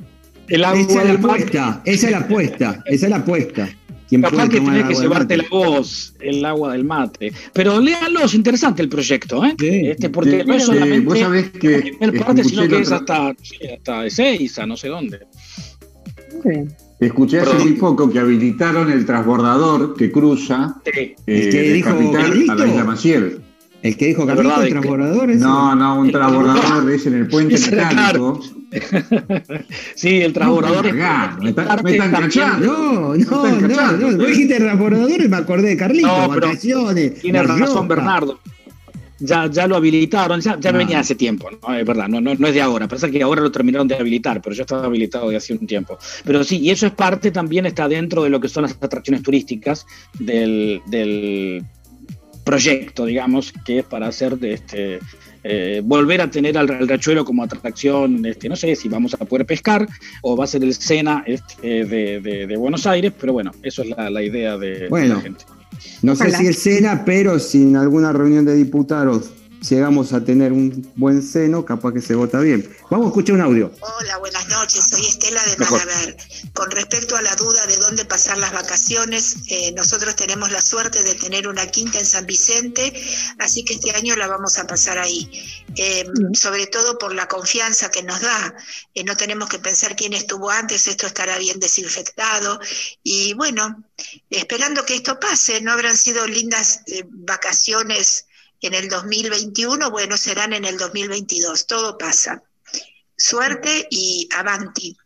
[0.49, 3.69] El agua esa es la apuesta, esa es la apuesta, esa es la apuesta.
[4.11, 7.31] Capaz que tiene que llevarte la voz, el agua del mate.
[7.53, 9.55] Pero léanlo, es interesante el proyecto, ¿eh?
[9.61, 13.35] este, porque no es solamente vos sabés que la primera parte, sino que es hasta,
[13.75, 15.21] hasta Ezeiza, no sé dónde.
[16.43, 16.88] Sí.
[17.01, 22.45] Escuché hace muy poco que habilitaron el transbordador que cruza eh, el que dijo capital
[22.49, 23.41] a la isla Maciel.
[23.81, 28.41] El que dijo Carlito, el transbordador No, no, un transbordador es en el puente mecánico.
[29.95, 30.95] sí, el transbordador es.
[30.95, 31.51] Me,
[31.93, 32.67] están cachando.
[32.67, 34.17] No, no, no, no.
[34.17, 37.21] Vos dijiste transbordador y me acordé de Carlito, vacaciones.
[37.21, 38.41] Tiene razón Bernardo
[39.21, 41.75] ya, ya lo habilitaron, ya, ya venía hace tiempo, ¿no?
[41.75, 44.41] Es verdad, no, no, no es de ahora, parece que ahora lo terminaron de habilitar,
[44.41, 45.99] pero ya estaba habilitado de hace un tiempo.
[46.25, 49.23] Pero sí, y eso es parte también, está dentro de lo que son las atracciones
[49.23, 49.87] turísticas
[50.19, 51.65] del, del
[52.45, 55.01] proyecto, digamos, que es para hacer de este
[55.45, 59.47] eh, volver a tener al, rachuelo como atracción, este, no sé si vamos a poder
[59.47, 59.87] pescar
[60.23, 63.91] o va a ser el Sena este, de, de, Buenos Aires, pero bueno, eso es
[63.91, 65.45] la, la idea de, bueno, la gente.
[66.03, 70.53] No sé si el Sena, pero si en alguna reunión de diputados llegamos a tener
[70.53, 72.69] un buen seno, capaz que se vota bien.
[72.91, 73.73] Vamos a escuchar un audio.
[73.81, 74.85] Hola, buenas noches.
[74.89, 76.17] Soy Estela de Malaver.
[76.53, 81.03] Con respecto a la duda de dónde pasar las vacaciones, eh, nosotros tenemos la suerte
[81.03, 82.93] de tener una quinta en San Vicente,
[83.39, 85.31] así que este año la vamos a pasar ahí.
[85.77, 88.55] Eh, sobre todo por la confianza que nos da.
[88.95, 92.61] Eh, no tenemos que pensar quién estuvo antes, esto estará bien desinfectado.
[93.03, 93.85] Y bueno,
[94.31, 98.28] esperando que esto pase, no habrán sido lindas vacaciones
[98.61, 102.43] en el 2021, bueno, serán en el 2022, todo pasa.
[103.17, 104.97] Suerte y avanti.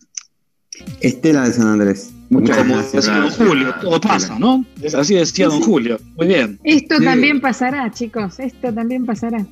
[1.00, 2.10] Estela de San Andrés.
[2.30, 3.06] Muchas gracias.
[3.06, 4.64] Don Julio, todo pasa, ¿no?
[4.96, 6.00] Así decía don Julio.
[6.16, 6.58] Muy bien.
[6.64, 9.46] Esto también pasará, chicos, esto también pasará.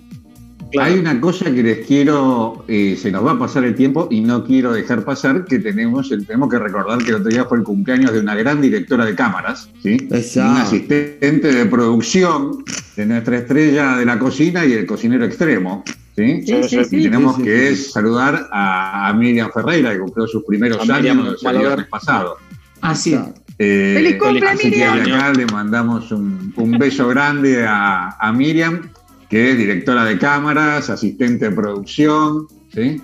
[0.79, 4.21] Hay una cosa que les quiero, eh, se nos va a pasar el tiempo y
[4.21, 7.65] no quiero dejar pasar, que tenemos, tenemos que recordar que el otro día fue el
[7.65, 9.97] cumpleaños de una gran directora de cámaras, ¿sí?
[10.11, 12.65] un asistente de producción
[12.97, 15.83] de nuestra estrella de la cocina y el cocinero extremo.
[16.17, 16.45] ¿sí?
[16.45, 22.37] y tenemos que saludar a, Miriam Ferreira, que cumplió sus primeros años el viernes pasado.
[22.81, 23.19] Así
[23.63, 25.19] Eh, ¡Feliz cumple, así que Miriam!
[25.19, 28.89] acá le mandamos un, un beso grande a, a Miriam,
[29.31, 33.01] que es directora de cámaras, asistente de producción, ¿sí?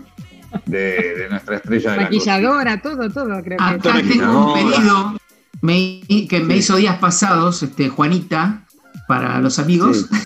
[0.67, 3.55] De, de nuestra estrella de la Maquilladora, todo, todo, creo que.
[3.55, 5.17] Acá Actor tengo un pedido
[5.63, 8.65] me- que me hizo días pasados, este, Juanita,
[9.09, 10.07] para los amigos.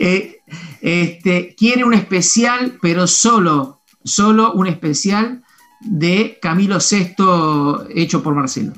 [0.00, 0.36] Eh,
[0.80, 5.42] este, quiere un especial, pero solo, solo un especial
[5.80, 8.72] de Camilo VI hecho por Marcelo.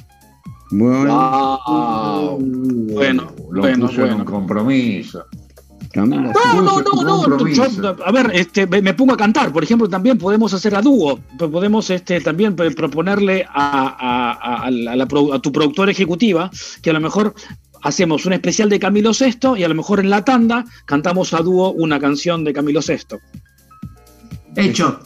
[0.71, 2.39] Bueno, Wow.
[2.41, 5.27] Bueno, Lo bueno, puso en un compromiso.
[5.95, 6.33] No, no, no,
[7.03, 7.23] no.
[7.25, 7.67] compromiso.
[7.69, 9.53] yo- a ver, este, me me pongo a cantar.
[9.53, 11.19] Por ejemplo, también podemos hacer a dúo.
[11.37, 15.91] Podemos este, también proponerle a, a- a- a la- a la produ- a tu productora
[15.91, 16.49] ejecutiva
[16.83, 17.35] que a lo mejor
[17.83, 21.39] hacemos un especial de Camilo VI y a lo mejor en la tanda cantamos a
[21.39, 23.17] dúo una canción de Camilo VI.
[24.57, 25.01] Hecho,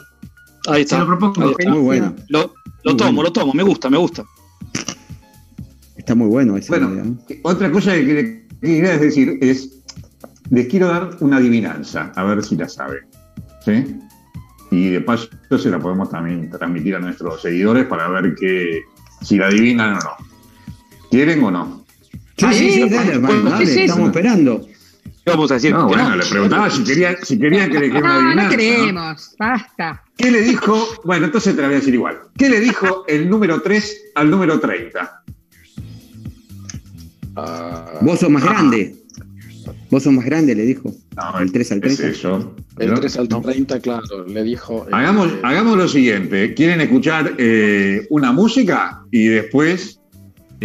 [0.67, 0.99] Ahí se está.
[1.01, 1.43] lo propongo.
[1.47, 1.71] Ahí está.
[1.71, 2.15] Muy bueno.
[2.29, 2.41] Lo,
[2.83, 3.23] lo Muy tomo, bueno.
[3.23, 3.53] lo tomo.
[3.55, 4.25] Me gusta, me gusta.
[5.97, 7.19] Está muy bueno ese Bueno, ¿no?
[7.43, 9.71] otra cosa que quería decir es,
[10.51, 13.07] les quiero dar una adivinanza, a ver si la saben.
[13.65, 13.97] ¿sí?
[14.71, 18.83] Y de paso se la podemos también transmitir a nuestros seguidores para ver que,
[19.23, 20.11] si la adivinan o no.
[21.11, 21.85] ¿Quieren o no?
[22.37, 24.67] Sí, sí, sí, dale, dale, estamos esperando.
[25.25, 25.73] ¿Qué vamos a decir?
[25.73, 26.17] No, bueno, no.
[26.17, 28.51] le preguntaba si, quería, si querían que le dijera una No, no adivinanza.
[28.51, 28.55] ¿no?
[28.57, 30.03] creemos, basta.
[30.19, 30.87] ¿Qué le dijo?
[31.05, 32.19] Bueno, entonces te la voy a decir igual.
[32.37, 35.23] ¿Qué le dijo el número 3 al número 30?
[37.37, 39.04] Ah, Vos sos más grande.
[39.91, 40.93] Vos sos más grande, le dijo.
[41.17, 42.07] No, El 3 al es 30.
[42.09, 42.55] eso.
[42.79, 43.01] el ¿no?
[43.01, 44.87] 3 al 30, claro, le dijo.
[44.93, 46.55] Hagamos, eh, hagamos lo siguiente.
[46.55, 50.01] ¿Quieren escuchar eh, una música y después...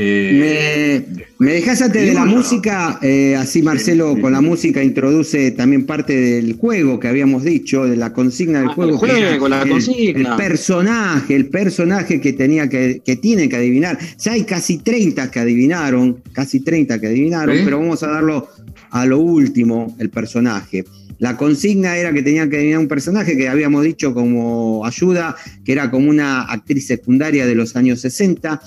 [0.01, 1.05] eh,
[1.39, 4.21] Me, me dejás antes de la música, eh, así Marcelo Sí, sí.
[4.21, 8.69] con la música introduce también parte del juego que habíamos dicho, de la consigna del
[8.69, 8.93] Ah, juego.
[9.05, 10.29] el que juego, la el- consigna.
[10.31, 13.97] El personaje, el personaje que tenía que, que tiene que adivinar.
[14.19, 18.47] Ya hay casi 30 que adivinaron, casi 30 que adivinaron, pero vamos a darlo
[18.91, 20.83] a lo último, el personaje.
[21.19, 25.35] La consigna era que tenían que adivinar un personaje que habíamos dicho como ayuda,
[25.65, 28.61] que era como una actriz secundaria de los años 60,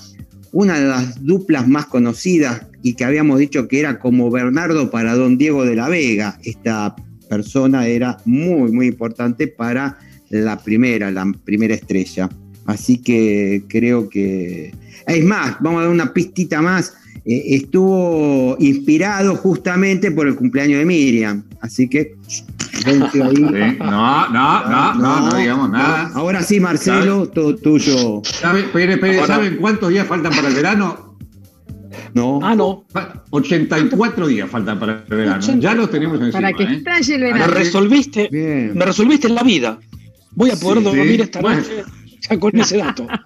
[0.53, 5.15] una de las duplas más conocidas y que habíamos dicho que era como Bernardo para
[5.15, 6.39] Don Diego de la Vega.
[6.43, 6.95] Esta
[7.27, 9.97] persona era muy, muy importante para
[10.29, 12.29] la primera, la primera estrella.
[12.65, 14.73] Así que creo que...
[15.07, 16.93] Es más, vamos a dar una pistita más.
[17.25, 21.43] Eh, estuvo inspirado justamente por el cumpleaños de Miriam.
[21.61, 22.15] Así que...
[22.85, 23.35] vente ahí.
[23.35, 23.77] sí.
[23.79, 26.11] No, no, no, no, no digamos nada.
[26.15, 28.21] Ahora sí, Marcelo, todo tuyo.
[28.23, 31.17] ¿Saben, espere, espere, Ahora- ¿saben cuántos días faltan para el verano?
[32.13, 32.39] No.
[32.43, 32.85] Ah, no.
[32.89, 35.43] Fa- 84 días faltan para el verano.
[35.59, 36.33] Ya los tenemos encima.
[36.33, 36.73] Para que ¿eh?
[36.77, 37.53] estalle el Me verano.
[37.53, 38.71] resolviste, Bien.
[38.75, 39.79] me resolviste la vida.
[40.35, 41.21] Voy a poder Sí, dormir sí.
[41.21, 41.57] esta Bueno.
[41.61, 41.83] noche
[42.29, 43.07] ya con ese dato.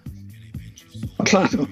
[1.25, 1.67] Claro.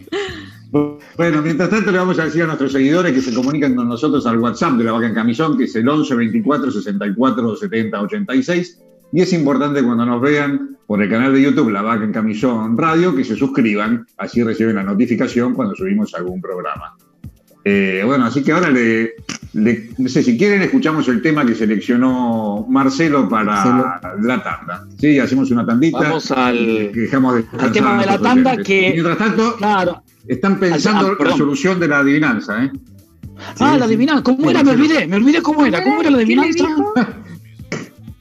[1.15, 4.25] Bueno, mientras tanto le vamos a decir a nuestros seguidores que se comunican con nosotros
[4.25, 8.81] al WhatsApp de la Vaca en Camisón, que es el 11 24 64 70 86.
[9.13, 12.77] Y es importante cuando nos vean por el canal de YouTube La Vaca en Camisón
[12.77, 16.97] Radio, que se suscriban, así reciben la notificación cuando subimos algún programa.
[17.67, 19.15] Eh, bueno, así que ahora le,
[19.54, 24.86] le- no sé si quieren, escuchamos el tema que seleccionó Marcelo para la tanda.
[24.99, 25.97] Sí, hacemos una tandita.
[25.97, 28.67] Vamos al- dejamos al tema de la tanda oyentes.
[28.67, 30.04] que- Mientras tanto, Claro.
[30.28, 32.71] están pensando Ah, la solución de la adivinanza, ¿eh?
[33.60, 34.21] ah, la adivinanza.
[34.21, 34.62] ¿Cómo era?
[34.63, 35.08] Me olvidé.
[35.08, 35.84] Me olvidé cómo era.
[35.84, 36.65] ¿Cómo era la ¿Qué le adivinanza?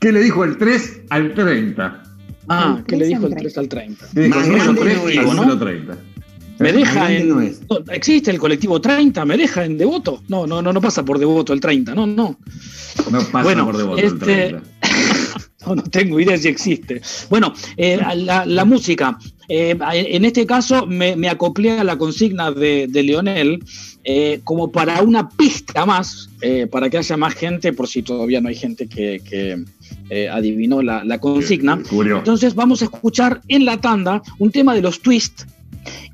[0.01, 2.03] ¿Qué le dijo el 3 al 30?
[2.49, 4.07] Ah, ¿qué le dijo al el 3 al 30?
[4.15, 5.35] ¿Qué dijo Más el número grande 3 al es, ¿no?
[5.35, 5.97] número 30?
[6.59, 7.29] Me deja en.
[7.29, 7.61] no es.
[7.69, 9.25] no, ¿Existe el colectivo 30?
[9.25, 10.23] ¿Me deja en devoto?
[10.29, 11.95] No, no, no, no pasa por devoto el 30.
[11.95, 12.38] No, no.
[13.11, 14.62] No pasa Bueno, por devoto el este- 30.
[15.67, 17.01] No, no tengo idea si existe.
[17.31, 19.19] Bueno, eh, la, la música.
[19.49, 23.64] Eh, en este caso me, me acoplé a la consigna de, de Leonel
[24.05, 26.29] eh, como para una pista más,
[26.71, 31.03] para que haya más gente, por si todavía no hay gente que, que, adivinó la,
[31.03, 31.81] la consigna.
[31.90, 35.47] Entonces vamos a escuchar en la tanda un tema de los twists.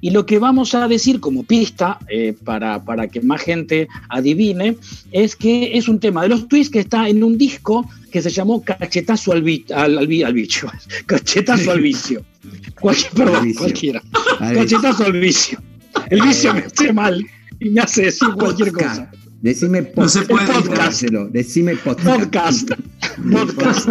[0.01, 4.77] Y lo que vamos a decir como pista, eh, para, para que más gente adivine,
[5.13, 8.31] es que es un tema de los twists que está en un disco que se
[8.31, 10.69] llamó Cachetazo al, al, al bi- al bicho.
[11.07, 12.25] Cachetazo al vicio.
[12.81, 13.59] Cualquier, perdón, vicio.
[13.61, 14.03] cualquiera.
[14.39, 15.61] Cachetazo al vicio.
[16.09, 17.27] El vicio me hace mal
[17.61, 19.11] y me hace decir cualquier cosa.
[19.41, 19.43] Podcast.
[19.43, 21.03] Decime No se puede Podcast.
[21.33, 22.19] Decime podcast.
[22.21, 22.71] Podcast.
[23.33, 23.89] Podcast.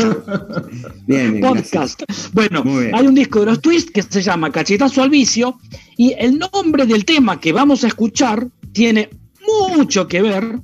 [1.08, 1.96] Bien, bien, gracias.
[1.98, 2.34] podcast.
[2.34, 2.96] Bueno, bien.
[2.96, 5.58] hay un disco de los Twists que se llama Cachetazo al Vicio
[5.98, 9.10] y el nombre del tema que vamos a escuchar tiene
[9.76, 10.60] mucho que ver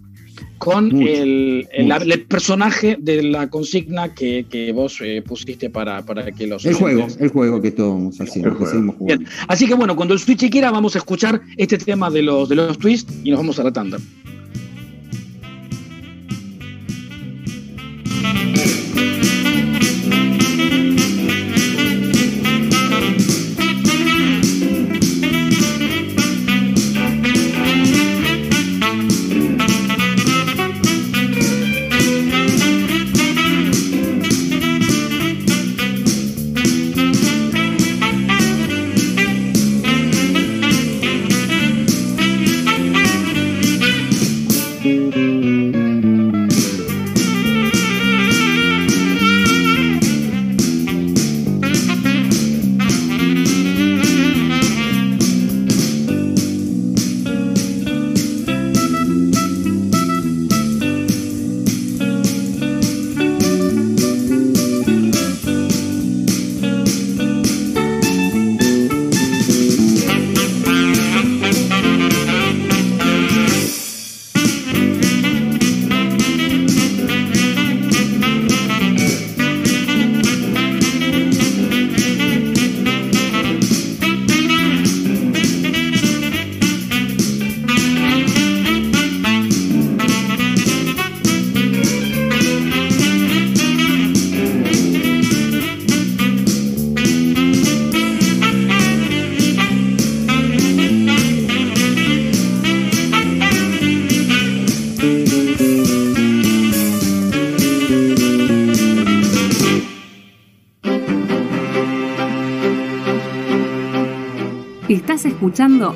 [0.58, 2.04] con Mucho, el, el- mucho.
[2.04, 6.76] el personaje de la consigna que, que vos eh, pusiste para, para que los El
[6.76, 9.24] juego, el juego que estamos haciendo, que seguimos jugando.
[9.26, 9.34] Bien.
[9.48, 12.56] Así que bueno, cuando el Switch quiera, vamos a escuchar este tema de los, de
[12.56, 13.98] los twists y nos vamos a la tanda.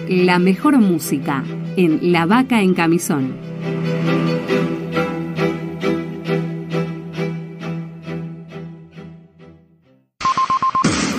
[0.09, 1.43] La mejor música
[1.77, 3.33] en La Vaca en Camisón.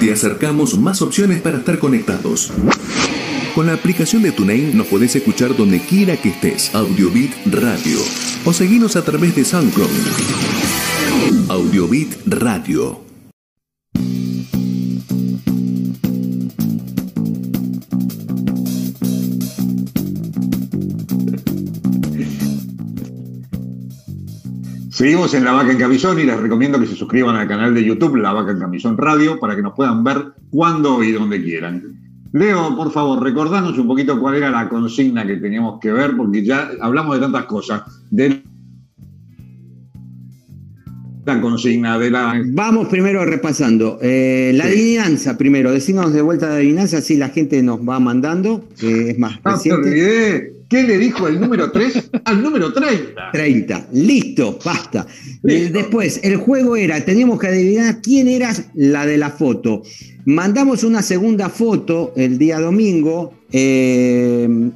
[0.01, 2.53] Te acercamos más opciones para estar conectados.
[3.55, 6.75] Con la aplicación de TuneIn nos podés escuchar donde quiera que estés.
[6.75, 7.99] Audiobit Radio.
[8.45, 9.89] O seguinos a través de SoundCloud.
[11.49, 13.10] Audiobit Radio.
[25.01, 27.83] Seguimos en La Vaca en Camisón y les recomiendo que se suscriban al canal de
[27.83, 30.19] YouTube La Vaca en Camisón Radio para que nos puedan ver
[30.51, 31.83] cuando y donde quieran.
[32.35, 36.45] Leo, por favor, recordanos un poquito cuál era la consigna que teníamos que ver, porque
[36.45, 37.83] ya hablamos de tantas cosas.
[38.11, 38.43] De
[41.25, 42.35] la consigna, de la.
[42.53, 43.99] Vamos primero repasando.
[44.03, 44.71] Eh, la Sí.
[44.71, 45.73] adivinanza primero.
[45.73, 49.41] Decimos de vuelta de adivinanza, así la gente nos va mandando, que es más Ah,
[49.45, 49.89] te reciente.
[49.89, 50.60] olvidé.
[50.71, 53.33] ¿Qué le dijo el número 3 al número 30?
[53.33, 53.89] 30.
[53.93, 55.05] Listo, basta.
[55.43, 55.69] Listo.
[55.69, 59.83] Eh, Después, el juego era, teníamos que adivinar quién era la de la foto.
[60.25, 64.71] Mandamos una segunda foto el día domingo eh,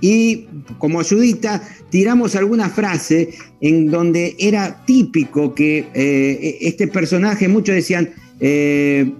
[0.00, 0.46] y
[0.78, 3.30] como ayudita tiramos alguna frase
[3.60, 9.10] en donde era típico que eh, este personaje, muchos decían, eh,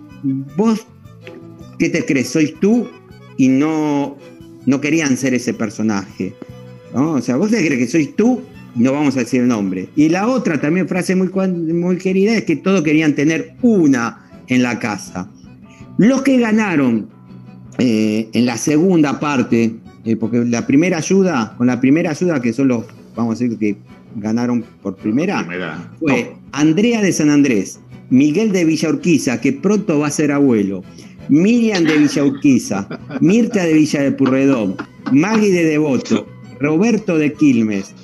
[0.57, 0.87] vos,
[1.79, 2.29] ¿qué te crees?
[2.29, 2.87] Soy tú
[3.37, 4.17] y no,
[4.69, 6.35] no querían ser ese personaje.
[6.95, 7.13] ¿no?
[7.13, 8.43] O sea, vos te crees que sois tú
[8.75, 9.89] no vamos a decir el nombre.
[9.97, 14.63] Y la otra también frase muy, muy querida es que todos querían tener una en
[14.63, 15.31] la casa.
[15.97, 17.09] Los que ganaron
[17.79, 22.53] eh, en la segunda parte, eh, porque la primera ayuda, con la primera ayuda que
[22.53, 22.85] son los,
[23.17, 23.77] vamos a decir que
[24.17, 25.91] ganaron por primera, Primera.
[25.99, 30.85] fue Andrea de San Andrés, Miguel de Villa Urquiza, que pronto va a ser abuelo,
[31.29, 32.89] Miriam de Villa Urquiza,
[33.21, 34.77] Mirta de Villa de Purredón,
[35.13, 36.27] Maggie de Devoto,
[36.61, 37.95] Roberto de Quilmes,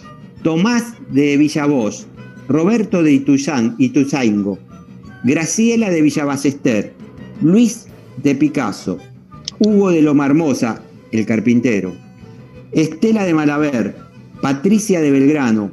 [0.42, 2.06] Tomás de Villa Bosch,
[2.48, 4.58] Roberto de Ituyán, Ituzaingo,
[5.24, 6.92] Graciela de Villa Ballester,
[7.40, 7.87] Luis
[8.22, 8.98] de Picasso,
[9.58, 10.82] Hugo de Loma Hermosa,
[11.12, 11.94] el carpintero,
[12.72, 13.96] Estela de Malaver,
[14.42, 15.70] Patricia de Belgrano,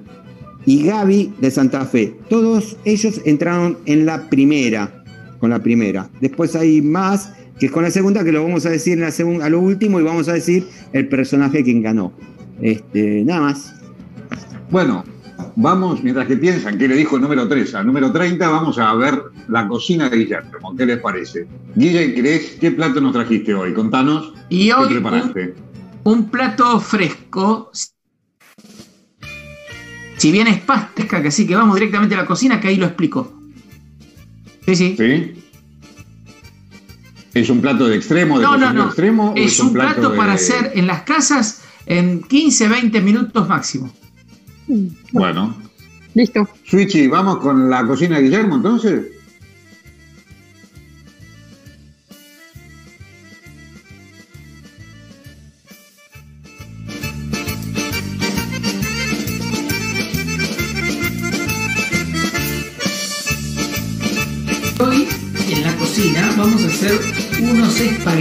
[0.66, 2.14] y Gaby de Santa Fe.
[2.30, 5.04] Todos ellos entraron en la primera,
[5.40, 6.10] con la primera.
[6.22, 9.12] Después hay más, que es con la segunda, que lo vamos a decir en la
[9.12, 12.12] segunda, a lo último, y vamos a decir el personaje quien ganó.
[12.60, 13.76] Este, nada más.
[14.72, 15.04] Bueno,
[15.56, 18.92] vamos, mientras que piensan qué le dijo el número 3 al número 30, vamos a
[18.96, 20.76] ver la cocina de Guillermo.
[20.76, 21.46] ¿Qué les parece?
[21.76, 23.76] Guille, ¿crees qué plato nos trajiste hoy?
[23.76, 25.54] Contanos Y qué hoy preparaste.
[26.06, 27.70] un plato fresco.
[30.18, 32.88] Si bien es pasca, que así que vamos directamente a la cocina, que ahí lo
[32.88, 33.40] explico.
[34.66, 34.96] Sí, sí.
[34.98, 35.41] ¿Sí?
[37.34, 39.34] ¿Es un plato de extremo, de No, no, extremo?
[39.38, 43.92] Es un plato de- para hacer en las casas en 15, 20 minutos máximo.
[45.12, 45.56] Bueno.
[46.14, 46.48] Listo.
[46.66, 49.06] Switchy, vamos con la cocina de Guillermo entonces.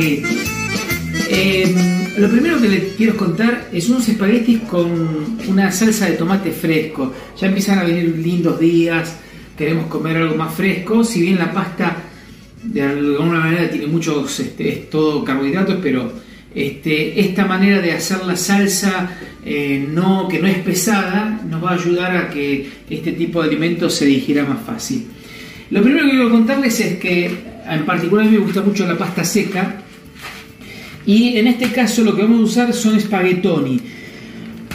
[0.03, 1.75] Eh,
[2.17, 7.13] lo primero que les quiero contar es unos espaguetis con una salsa de tomate fresco.
[7.39, 9.17] Ya empiezan a venir lindos días,
[9.57, 11.05] queremos comer algo más fresco.
[11.05, 11.97] Si bien la pasta
[12.63, 16.13] de alguna manera tiene muchos, este, es todo carbohidratos, pero
[16.55, 21.71] este, esta manera de hacer la salsa eh, no, que no es pesada nos va
[21.71, 25.07] a ayudar a que este tipo de alimentos se digiera más fácil.
[25.71, 27.31] Lo primero que quiero contarles es que
[27.69, 29.85] en particular me gusta mucho la pasta seca
[31.11, 33.81] y en este caso lo que vamos a usar son espaguetoni.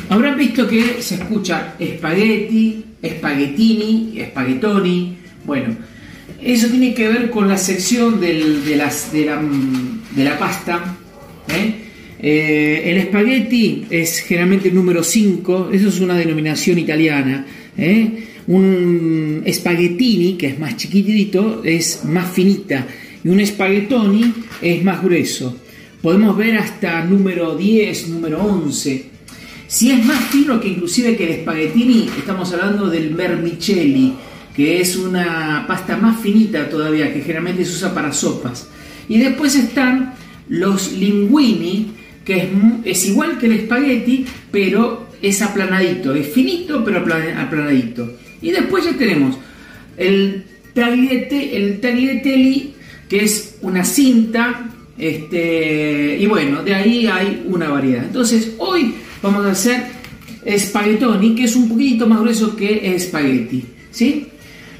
[0.10, 5.16] Habrán visto que se escucha espagueti, espaguetini, espaguetoni.
[5.46, 5.78] Bueno,
[6.44, 8.34] eso tiene que ver con la sección de,
[8.76, 9.42] las, de, la,
[10.14, 10.98] de la pasta.
[11.48, 11.74] ¿eh?
[12.20, 17.46] Eh, el espagueti es generalmente el número 5, eso es una denominación italiana.
[17.78, 18.26] ¿eh?
[18.48, 22.86] Un espaguetini, que es más chiquitito, es más finita.
[23.24, 25.62] Y un espaguetoni es más grueso.
[26.06, 29.10] Podemos ver hasta número 10, número 11.
[29.66, 34.14] Si es más fino que inclusive que el espaguetini, estamos hablando del vermicelli,
[34.56, 38.70] que es una pasta más finita todavía, que generalmente se usa para sopas.
[39.10, 40.14] Y después están
[40.48, 41.88] los linguini,
[42.24, 42.52] que
[42.86, 48.14] es, igual que el espagueti, pero es aplanadito, es finito pero apla- aplanadito.
[48.44, 49.38] Y después ya tenemos
[49.98, 50.44] el
[50.76, 52.76] tagliate, el tagliatelli,
[53.10, 58.06] que es una cinta, este, y bueno, de ahí hay una variedad.
[58.06, 59.84] Entonces, hoy vamos a hacer
[60.46, 64.28] espaguetoni, que es un poquito más grueso que espagueti, ¿sí?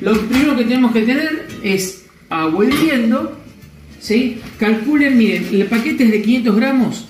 [0.02, 3.38] Lo primero que tenemos que tener es agua hirviendo,
[4.00, 4.40] ¿sí?
[4.60, 7.08] Calculen, miren, el paquete es de 500 gramos,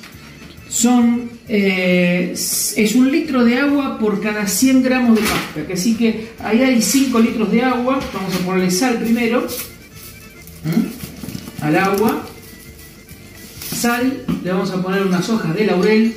[0.70, 6.30] son, eh, es un litro de agua por cada 100 gramos de pasta, así que
[6.40, 9.46] ahí hay 5 litros de agua, vamos a ponerle sal primero,
[11.62, 12.26] al agua,
[13.86, 16.16] sal, le vamos a poner unas hojas de laurel,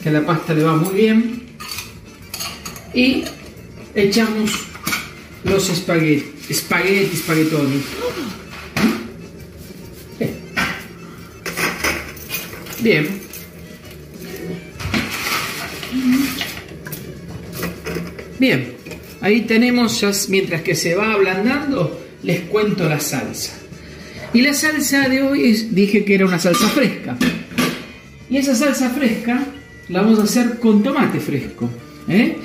[0.00, 1.42] que a la pasta le va muy bien,
[2.94, 3.24] y
[3.96, 4.52] echamos
[5.42, 7.82] los espaguetis, espagueti, espaguetoni.
[12.80, 13.20] Bien.
[18.38, 18.76] Bien,
[19.20, 23.63] ahí tenemos, ya mientras que se va ablandando, les cuento la salsa.
[24.34, 27.16] Y la salsa de hoy dije que era una salsa fresca.
[28.28, 29.46] Y esa salsa fresca
[29.88, 31.70] la vamos a hacer con tomate fresco.
[32.08, 32.36] ¿eh?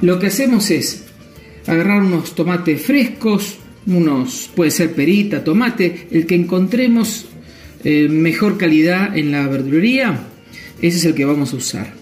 [0.00, 1.04] Lo que hacemos es
[1.68, 7.26] agarrar unos tomates frescos, unos, puede ser perita, tomate, el que encontremos
[7.84, 10.26] eh, mejor calidad en la verdulería,
[10.80, 11.94] ese es el que vamos a usar.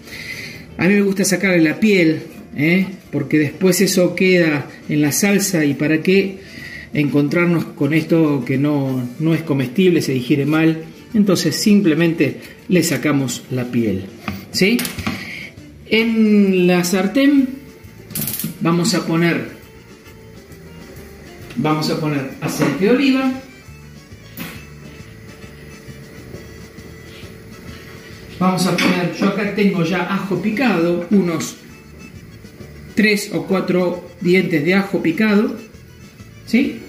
[0.79, 2.23] A mí me gusta sacarle la piel,
[2.55, 2.87] ¿eh?
[3.11, 6.39] porque después eso queda en la salsa y para qué
[6.93, 13.43] encontrarnos con esto que no, no es comestible, se digiere mal, entonces simplemente le sacamos
[13.51, 14.05] la piel.
[14.51, 14.77] ¿sí?
[15.87, 17.49] En la sartén
[18.61, 19.61] vamos a poner
[21.57, 23.31] vamos a poner aceite de oliva
[28.39, 31.57] vamos a poner yo acá tengo ya ajo picado unos
[32.95, 35.55] 3 o 4 dientes de ajo picado
[36.51, 36.79] ¿sí?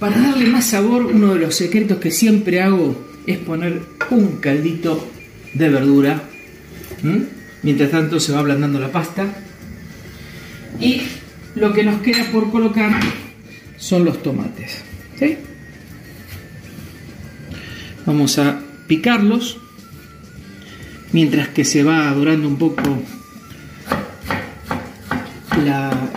[0.00, 5.08] para darle más sabor uno de los secretos que siempre hago es poner un caldito
[5.52, 6.24] de verdura
[7.62, 9.26] mientras tanto se va ablandando la pasta
[10.80, 11.02] y
[11.54, 13.00] lo que nos queda por colocar
[13.76, 14.82] son los tomates.
[15.16, 15.38] ¿sí?
[18.04, 19.58] Vamos a picarlos
[21.12, 22.82] mientras que se va dorando un poco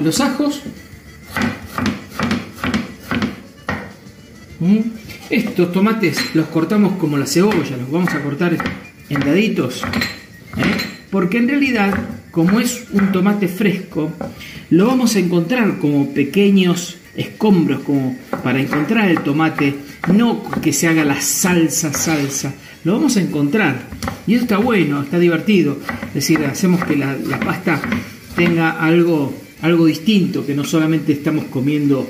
[0.02, 0.64] los ajos.
[4.60, 4.80] ¿Mm?
[5.30, 8.58] Estos tomates los cortamos como la cebolla, los vamos a cortar
[9.10, 9.84] en daditos.
[10.58, 10.88] ¿eh?
[11.12, 11.94] Porque en realidad,
[12.32, 14.12] como es un tomate fresco,
[14.70, 19.76] lo vamos a encontrar como pequeños escombros, como para encontrar el tomate,
[20.14, 22.54] no que se haga la salsa, salsa,
[22.84, 23.82] lo vamos a encontrar.
[24.26, 25.78] Y eso está bueno, está divertido.
[26.10, 27.82] Es decir, hacemos que la, la pasta
[28.36, 32.08] tenga algo, algo distinto, que no solamente estamos comiendo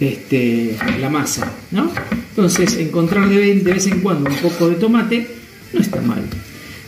[0.00, 1.90] este, la masa, ¿no?
[2.30, 5.26] Entonces, encontrar de, vez- en cuando un poco de tomate
[5.72, 6.22] no está mal.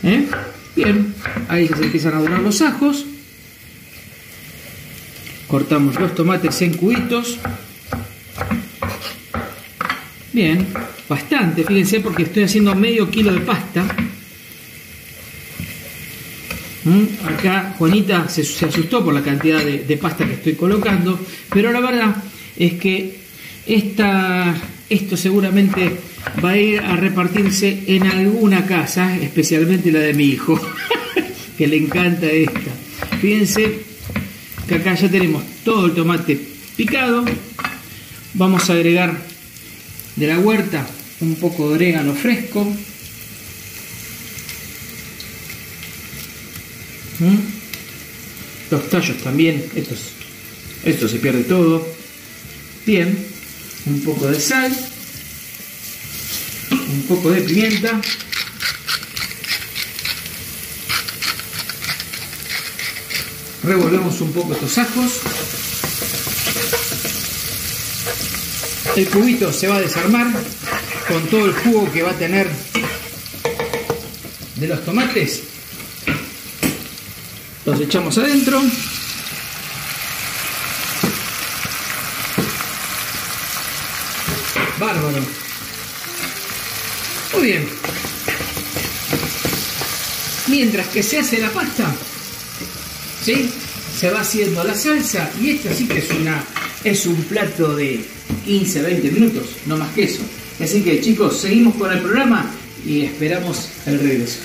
[0.03, 0.27] ¿eh?
[0.75, 1.13] Bien,
[1.47, 3.05] ahí se empiezan a dorar los ajos.
[5.47, 7.37] Cortamos los tomates en cubitos.
[10.33, 10.67] Bien,
[11.07, 13.83] bastante, fíjense, porque estoy haciendo medio kilo de pasta.
[16.83, 17.27] ¿Mm?
[17.27, 22.15] Acá Juanita se, asustó por la cantidad de pasta que estoy colocando, pero la verdad
[22.57, 23.15] es que
[23.65, 24.55] esta,
[24.89, 25.91] esto seguramente
[26.43, 30.59] va a ir a repartirse en alguna casa, especialmente la de mi hijo,
[31.57, 32.71] que le encanta esta.
[33.21, 33.79] Fíjense
[34.67, 36.39] que acá ya tenemos todo el tomate
[36.75, 37.25] picado.
[38.33, 39.17] Vamos a agregar
[40.15, 40.85] de la huerta
[41.21, 42.63] un poco de orégano fresco.
[47.19, 47.35] ¿Mm?
[48.69, 49.95] Los tallos también, esto,
[50.83, 51.96] esto se pierde todo.
[52.87, 53.17] Bien,
[53.85, 54.71] un poco de sal,
[56.71, 57.99] un poco de pimienta.
[63.61, 65.11] Revolvemos un poco estos ajos.
[68.95, 70.27] El cubito se va a desarmar
[71.09, 72.49] con todo el jugo que va a tener
[74.55, 75.41] de los tomates.
[77.65, 78.61] Los echamos adentro.
[87.33, 87.65] Muy bien.
[90.47, 91.93] Mientras que se hace la pasta,
[93.23, 93.49] ¿sí?
[93.99, 96.43] Se va haciendo la salsa y esto sí que es una
[96.83, 97.99] es un plato de
[98.45, 100.21] 15, 20 minutos, no más que eso.
[100.61, 102.45] Así que chicos, seguimos con el programa
[102.85, 104.39] y esperamos el regreso.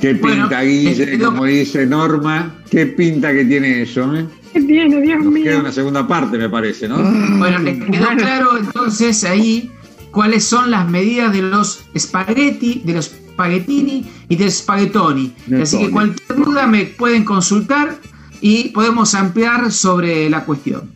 [0.00, 2.62] Qué pinta, Bueno, Guille, quedó- como dice Norma.
[2.70, 4.26] Qué pinta que tiene eso, ¿eh?
[4.56, 6.96] ¿Qué tiene, Dios Nos queda una segunda parte, me parece, ¿no?
[7.38, 9.70] Bueno, les quedó claro entonces ahí
[10.10, 15.32] cuáles son las medidas de los espagueti, de los spaghettini y de los spaghettoni.
[15.46, 17.98] De Así que cualquier duda me pueden consultar
[18.40, 20.90] y podemos ampliar sobre la cuestión.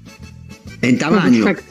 [0.81, 1.45] En tamaño.
[1.45, 1.71] Perfecto.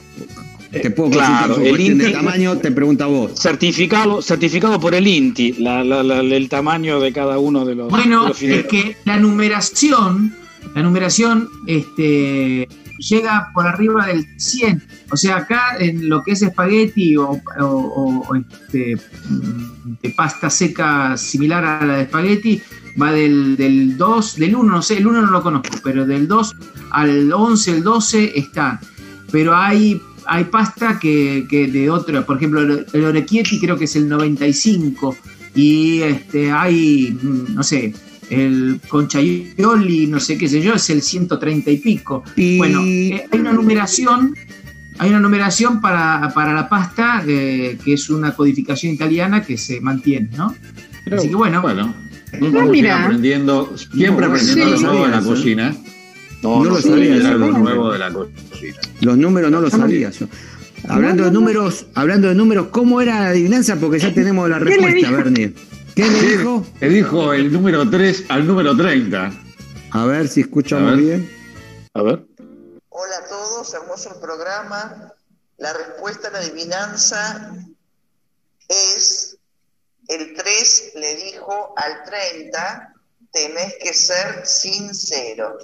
[0.71, 3.31] Te puedo Claro, el de Inti- tamaño, te pregunta vos.
[3.33, 7.87] Certificado, certificado por el INTI, la- la- la- el tamaño de cada uno de los,
[7.87, 10.35] de Bueno, los es que la numeración,
[10.75, 12.67] la numeración este,
[12.99, 14.83] llega por arriba del 100.
[15.11, 18.95] O sea, acá en lo que es espagueti o, o- o- este,
[19.29, 22.61] mm, de pasta seca similar a la de espagueti,
[23.01, 26.27] va del, del 2, del 1, no sé, el 1 no lo conozco, pero del
[26.27, 26.55] 2
[26.91, 28.79] al 11, el 12 están.
[29.31, 33.25] Pero hay, hay pasta que, que de otra, por ejemplo, el, el
[33.61, 35.15] creo que es el 95
[35.55, 37.93] y este, hay, mm, no sé,
[38.29, 42.23] el conchaioli, no sé qué sé yo, es el 130 y pico.
[42.35, 44.35] Y- Bueno, eh, hay una numeración,
[44.97, 49.81] hay una numeración para, para la pasta eh, que es una codificación italiana que se
[49.81, 50.55] mantiene, ¿no?
[51.11, 51.93] Así que bueno, Bueno,
[52.41, 53.05] ir mira.
[53.05, 54.83] aprendiendo, siempre No, aprendiendo sí.
[54.83, 55.75] lo nuevo de la cocina.
[56.43, 57.15] No lo Sí, sabía.
[57.17, 57.37] eso.
[57.37, 58.75] lo nuevo de la cocina.
[59.01, 60.27] Los números no los sabía yo.
[60.87, 63.75] Hablando de números, hablando de números, ¿cómo era la adivinanza?
[63.77, 65.11] Porque ya tenemos la ¿Qué le respuesta?
[65.11, 65.53] Bernie.
[65.99, 66.65] ¿Qué le dijo?
[66.79, 69.33] Te dijo el número 3 al número 30.
[69.91, 70.97] A ver si A escuchamos ver.
[70.97, 71.29] bien.
[71.93, 72.25] A ver.
[72.87, 75.13] Hola a todos, hermoso el programa.
[75.57, 77.53] La respuesta a la adivinanza
[78.69, 79.37] es
[80.07, 82.93] el 3 le dijo al 30,
[83.33, 85.57] tenés que ser sincero.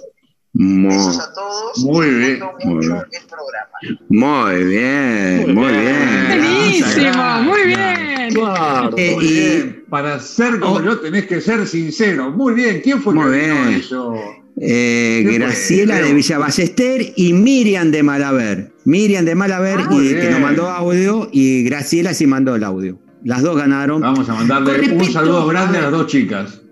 [0.58, 1.78] Muy, a todos.
[1.84, 2.96] Muy bien, muy bien.
[3.12, 3.68] el programa.
[4.08, 6.28] muy bien, muy bien.
[6.28, 7.42] Buenísimo, Gracias.
[7.44, 8.34] muy bien.
[8.34, 8.90] Claro.
[8.96, 9.84] Eh, Muy y- bien.
[9.88, 10.82] Para ser como Oh.
[10.82, 12.30] yo tenés que ser sincero.
[12.32, 12.80] Muy bien.
[12.82, 13.68] ¿Quién fue Muy que bien.
[13.74, 14.14] eso?
[14.60, 15.24] Eh.
[15.38, 16.12] Graciela de.
[16.14, 18.72] Villa Ballester y Miriam de Malaver.
[18.84, 22.98] Miriam de Malaver Ah, y, que nos mandó audio y Graciela sí mandó el audio.
[23.24, 24.00] Las dos ganaron.
[24.00, 26.62] Vamos a mandarle un saludo grande a las dos chicas.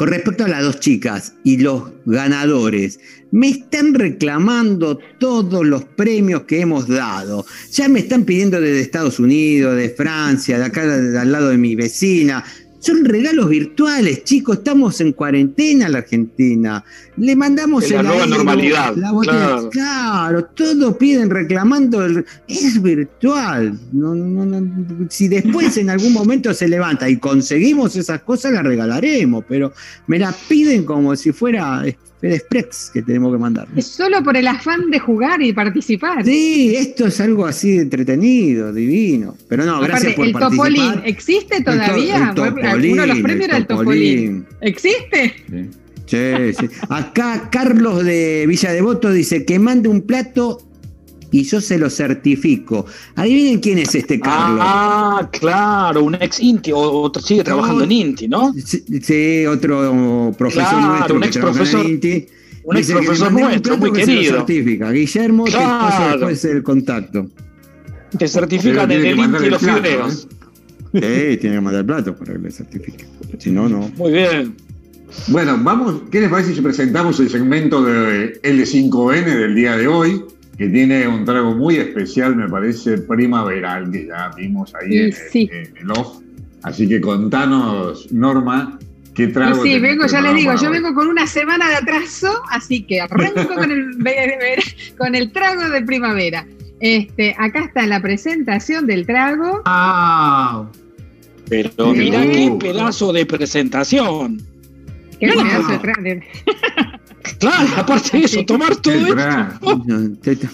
[0.00, 2.98] Con respecto a las dos chicas y los ganadores,
[3.32, 7.44] me están reclamando todos los premios que hemos dado.
[7.72, 11.58] Ya me están pidiendo desde Estados Unidos, de Francia, de acá de- al lado de
[11.58, 12.42] mi vecina.
[12.80, 14.56] Son regalos virtuales, chicos.
[14.58, 16.82] Estamos en cuarentena en la Argentina.
[17.18, 19.70] Le mandamos En la el nueva aire, normalidad, la claro.
[19.70, 22.02] Claro, todos piden reclamando.
[22.04, 23.78] el- es virtual.
[23.92, 28.64] No, no, no, si después en algún momento se levanta y conseguimos esas cosas, las
[28.64, 29.44] regalaremos.
[29.46, 29.72] Pero
[30.06, 31.84] me las piden como si fuera
[32.20, 33.66] FedExpress que tenemos que mandar.
[33.76, 36.24] Es solo por el afán de jugar y participar.
[36.24, 39.36] Sí, esto es algo así de entretenido, divino.
[39.48, 40.68] Pero no, gracias por el participar.
[40.68, 42.28] Topolín, ¿existe El to- todavía?
[42.28, 44.46] el Topolín, Uno de los premios era el Topolín.
[44.60, 45.34] ¿Existe?
[46.06, 46.68] Sí, sí.
[46.88, 50.58] Acá Carlos de Villa Devoto dice que mande un plato
[51.32, 52.86] y yo se lo certifico.
[53.16, 54.60] Adivinen quién es este Carlos.
[54.62, 58.52] Ah, claro, un ex Inti, o otro sigue trabajando en Inti, ¿no?
[58.54, 62.26] Sí, otro profesor Claro, nuestro un que ex en profesor- Inti.
[62.64, 64.36] un ex que profesor un nuestro, muy que se lo querido.
[64.38, 64.90] certifica.
[64.92, 65.80] Guillermo, te Claro.
[65.80, 67.26] pasa después el contacto.
[68.18, 70.28] Te certifican Pero en el Inti los fideos.
[70.92, 73.04] Sí, tiene que mandar el plato para que le certifique.
[73.38, 73.88] Si no, no.
[73.96, 74.56] Muy bien.
[75.28, 80.22] Bueno, vamos, ¿qué les parece si presentamos el segmento de L5N del día de hoy?
[80.60, 85.12] Que tiene un trago muy especial, me parece, primaveral, que ya vimos ahí en, el-
[85.14, 85.48] sí.
[85.50, 86.18] en el off.
[86.62, 88.78] Así que contanos, Norma,
[89.14, 89.64] qué trago.
[89.64, 90.74] Y sí, vengo, ya les digo, yo hoy.
[90.74, 93.96] vengo con una semana de atraso, así que arranco con el,
[94.98, 96.44] con el trago de primavera.
[96.80, 99.62] Este, acá está la presentación del trago.
[99.64, 100.68] ¡Wow!
[101.48, 104.42] Pero mirá qué pedazo de presentación.
[105.18, 106.22] Qué pedazo de tra- de-
[107.38, 110.48] Claro, aparte de eso, tomar todo esto.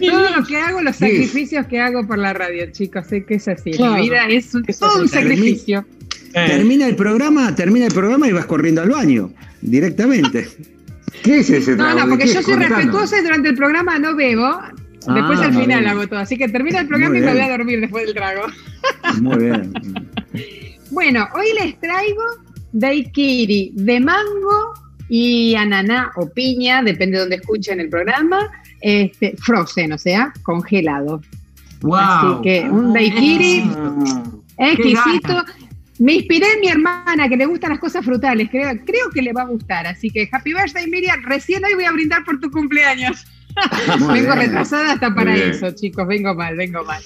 [0.00, 1.04] Todo lo que hago, los Sí.
[1.06, 3.70] sacrificios que hago por la radio, chicos, sé que es así.
[3.72, 3.94] Claro.
[3.94, 5.84] Mi vida es un, todo un sacrificio.
[6.34, 9.30] Eh, Termina el programa, termina el programa y vas corriendo al baño
[9.62, 10.48] directamente.
[11.22, 11.98] ¿Qué es ese No, trago?
[12.00, 12.76] no, ¿De porque yo soy Contanos.
[12.76, 14.58] respetuosa y durante el programa no bebo.
[15.14, 16.18] Después Ah, al final hago todo.
[16.18, 18.42] Así que termina el programa Muy y me voy a dormir después del trago.
[19.22, 19.72] Muy bien.
[20.90, 22.22] Bueno, hoy les traigo
[22.72, 24.74] daiquiri de mango
[25.08, 28.50] y ananá o piña, depende de donde escuchen el programa,
[28.80, 31.20] este, frozen, o sea, congelado.
[31.82, 31.94] ¡Wow!
[31.96, 34.24] Así que un daiquiri ah,
[34.58, 35.28] exquisito.
[35.28, 35.44] gana.
[35.98, 39.32] Me inspiré en mi hermana que le gustan las cosas frutales, creo, creo que le
[39.32, 39.86] va a gustar.
[39.86, 43.24] Así que happy birthday Miriam, recién hoy voy a brindar por tu cumpleaños.
[44.00, 44.38] Vengo bien.
[44.38, 47.02] retrasada hasta para eso, chicos, vengo mal, vengo mal.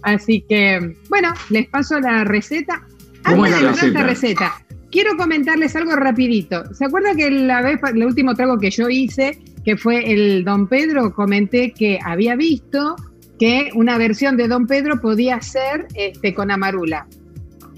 [0.00, 2.82] Así que, bueno, les paso la receta.
[3.22, 6.64] ¿Cómo Antes es de la esta receta, quiero comentarles algo rapidito.
[6.74, 10.68] ¿Se acuerdan que la vez, el último trago que yo hice, que fue el Don
[10.68, 12.96] Pedro, comenté que había visto
[13.38, 17.06] que una versión de Don Pedro podía ser este, con amarula?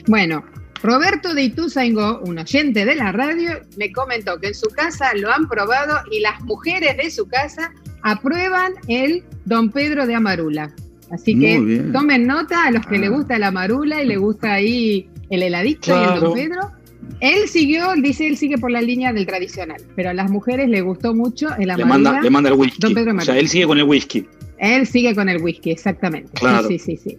[0.07, 0.45] Bueno,
[0.83, 5.31] Roberto de Ituzaingó, un oyente de la radio, me comentó que en su casa lo
[5.31, 10.75] han probado y las mujeres de su casa aprueban el Don Pedro de Amarula.
[11.13, 13.01] Así que tomen nota a los que Ah.
[13.01, 16.21] le gusta la Amarula y le gusta ahí el heladito y el.
[16.21, 16.73] Don Pedro.
[17.21, 20.81] Él siguió, dice, él sigue por la línea del tradicional, pero a las mujeres le
[20.81, 21.87] gustó mucho el le, Amarula.
[21.87, 22.79] manda, le manda el whisky.
[22.81, 24.27] Don Pedro O sea, él sigue con el whisky.
[24.59, 26.31] Él sigue con el whisky, exactamente.
[26.35, 26.69] Claro.
[26.69, 27.19] Sí, sí, sí.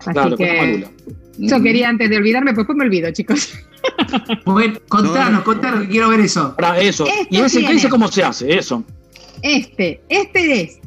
[0.00, 0.86] Así Claro, que
[1.38, 1.62] yo Mm.
[1.62, 3.54] quería antes de olvidarme, pues después me olvido, chicos.
[4.44, 6.54] Bueno, contanos, contanos, que quiero ver eso.
[6.56, 7.06] Para eso.
[7.30, 8.56] ¿Y ese qué tiene- dice cómo se hace?
[8.56, 8.84] Eso.
[9.42, 10.78] Este, este es,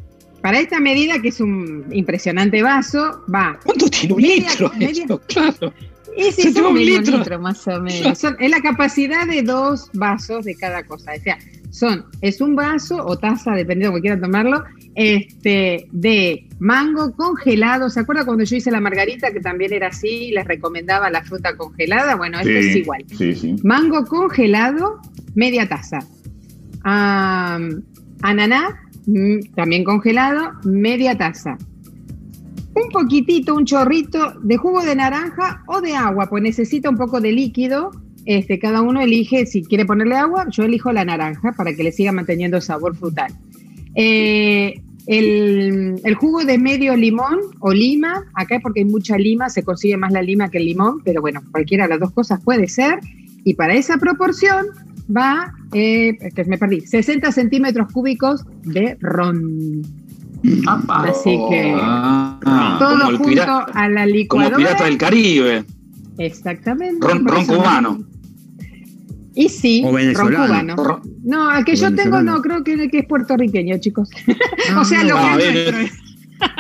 [0.42, 3.60] para esta medida que es un impresionante vaso, va.
[3.66, 4.72] ¿Cuánto tiene un Media- litro?
[4.78, 5.06] media-
[5.50, 5.74] Eso,
[6.32, 7.18] Se toma un litro.
[7.18, 8.18] litro más o menos.
[8.18, 11.12] Son- es la capacidad de dos vasos de cada cosa.
[11.18, 11.38] O sea,
[11.72, 14.64] son, es un vaso o taza, dependiendo de cómo quieran tomarlo,
[14.96, 17.90] este, de mango congelado.
[17.90, 20.32] ¿Se acuerda cuando yo hice la margarita que también era así?
[20.32, 22.16] Les recomendaba la fruta congelada.
[22.16, 23.04] Bueno, esto es igual.
[23.18, 23.56] Sí, sí.
[23.64, 25.02] Mango congelado,
[25.36, 26.00] media taza.
[28.22, 31.58] Ananá, mm, también congelado, media taza.
[32.76, 37.22] Un poquitito, un chorrito de jugo de naranja o de agua, pues necesita un poco
[37.22, 37.92] de líquido.
[38.26, 40.46] Este, cada uno elige si quiere ponerle agua.
[40.50, 43.32] Yo elijo la naranja para que le siga manteniendo sabor frutal.
[43.96, 49.64] Eh, el, jugo de medio limón o lima, acá es porque hay mucha lima, se
[49.64, 52.68] consigue más la lima que el limón, pero bueno, cualquiera de las dos cosas puede
[52.68, 53.00] ser.
[53.44, 54.66] Y para esa proporción
[55.16, 56.18] va, eh,
[56.48, 59.84] me perdí, 60 centímetros cúbicos de ron.
[60.68, 61.04] Apa.
[61.10, 64.58] Así que Ah, todo como junto pirata- a la Como licuadora.
[64.58, 65.66] pirata del Caribe.
[66.18, 67.06] Exactamente.
[67.08, 68.00] Ron, ron cubano.
[69.34, 70.76] Y sí, O ron cubano.
[71.24, 74.10] No, el que yo tengo no, creo que, que es puertorriqueño, chicos.
[74.80, 76.06] o sea, lo Ah, que es nuestro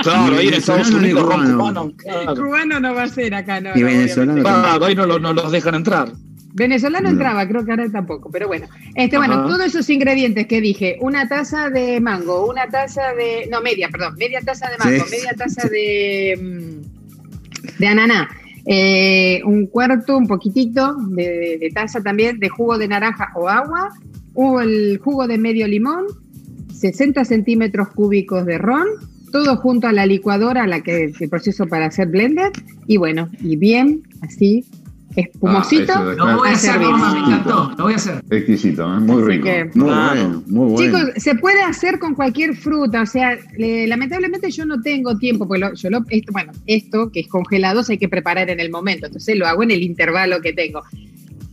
[0.03, 1.91] Claro, ahí en Estados ni Unidos, ron cubano.
[1.97, 3.71] Claro, cubano no va a ser acá, no.
[3.75, 4.41] Y no, venezolano.
[4.41, 6.11] Claro, ahí no, lo- no los dejan entrar.
[6.55, 7.09] Venezolano No.
[7.11, 8.67] entraba, creo que ahora tampoco, pero bueno.
[8.95, 13.61] Este, bueno, todos esos ingredientes que dije, una taza de mango, una taza de, no,
[13.61, 15.11] media, perdón, media taza de mango, Sí.
[15.17, 18.29] media taza de, mm, de ananá,
[18.65, 23.89] eh, un cuarto, un poquitito de, de taza también de jugo de naranja o agua,
[24.33, 26.05] o el jugo de medio limón,
[26.73, 28.87] 60 centímetros cúbicos de ron,
[29.31, 32.51] todo junto a la licuadora, a la que el proceso para hacer blender,
[32.87, 34.63] y bueno, y bien, así,
[35.15, 35.93] espumosito.
[35.95, 37.71] Ah, Lo voy a hacer, mamá, me encantó.
[37.77, 38.23] Lo voy a hacer.
[38.29, 38.99] Exquisito, ¿eh?
[38.99, 39.43] muy Así rico.
[39.45, 40.15] que- Muy Claro.
[40.21, 40.99] bueno, muy bueno.
[40.99, 45.47] Chicos, se puede hacer con cualquier fruta, o sea, le- lamentablemente yo no tengo tiempo,
[45.47, 48.59] porque lo- yo lo, esto, bueno, esto que es congelado se hay que preparar en
[48.59, 50.81] el momento, entonces lo hago en el intervalo que tengo.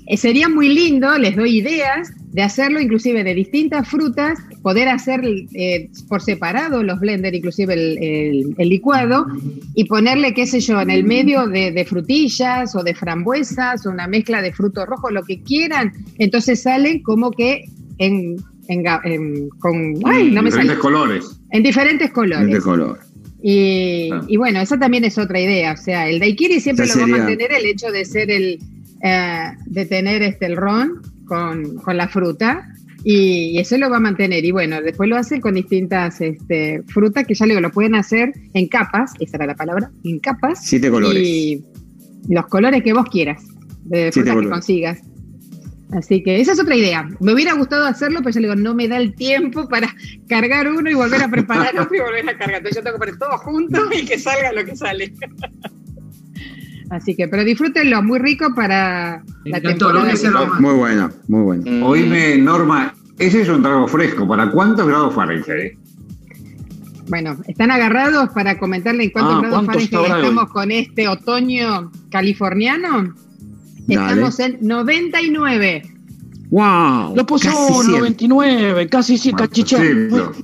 [0.07, 5.23] Eh, sería muy lindo, les doy ideas, de hacerlo inclusive de distintas frutas, poder hacer
[5.53, 9.27] eh, por separado los blender, inclusive el, el, licuado,
[9.75, 14.07] y ponerle, qué sé yo, en el medio de, frutillas o de frambuesas o una
[14.07, 15.93] mezcla de frutos rojos, lo que quieran.
[16.19, 17.67] Entonces salen como que
[17.99, 18.37] en,
[18.69, 19.97] en, con...
[20.07, 21.39] Ay, no me diferentes colores.
[21.51, 22.51] En diferentes colores.
[22.51, 22.99] De color.
[23.43, 25.73] Y, y, bueno, esa también es otra idea.
[25.73, 28.59] O sea, el daiquiri siempre lo va a mantener el hecho de ser el,
[29.03, 32.69] eh, de tener este, el ron con, con la fruta
[33.05, 34.45] y, eso lo va a mantener.
[34.45, 38.33] Y bueno, después lo hacen con distintas este, frutas que ya luego lo pueden hacer
[38.55, 40.61] en capas, esa era la palabra, en capas.
[40.63, 41.23] Siete colores.
[41.23, 41.65] Y
[42.29, 43.43] los colores que vos quieras,
[43.85, 45.01] de frutas que consigas.
[45.93, 47.07] Así que esa es otra idea.
[47.21, 49.95] Me hubiera gustado hacerlo, pero ya le digo, no me da el tiempo para
[50.27, 52.59] cargar uno y volver a preparar otro y volver a cargar.
[52.59, 55.13] Entonces yo tengo que poner todo junto y que salga lo que sale.
[56.91, 60.13] Así que, pero disfrútenlo, muy rico para la temporada.
[60.61, 61.63] Muy bueno, muy bueno.
[61.67, 61.83] Mm.
[61.83, 64.27] Oíme, Norma, ese es un trago fresco.
[64.27, 65.79] ¿Para cuántos grados Fahrenheit?
[67.09, 73.15] Bueno, están agarrados para comentarle en cuántos ah, grados Fahrenheit estamos con este otoño californiano.
[73.89, 75.83] Estamos en 99.
[76.51, 77.17] ¡Wow!
[77.17, 79.79] Lo puso 99, casi sí, cachicha.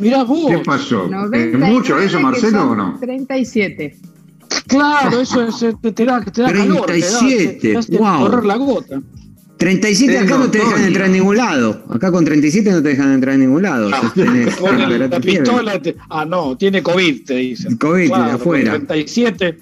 [0.01, 0.51] Mirá vos.
[0.51, 1.09] ¿Qué pasó?
[1.32, 2.99] ¿Es mucho eso, Marcelo, o no?
[2.99, 3.94] 37.
[4.68, 8.20] Claro, eso es, te, te da, te da 37, calor, te da, wow.
[8.20, 9.02] correr la gota.
[9.58, 11.84] 37 acá no te dejan entrar en ningún lado.
[11.90, 13.90] Acá con 37 no te dejan entrar en ningún lado.
[13.92, 17.76] Ah, la pistola ah, no, tiene COVID, te dicen.
[17.76, 18.80] COVID de afuera.
[18.86, 19.58] 37.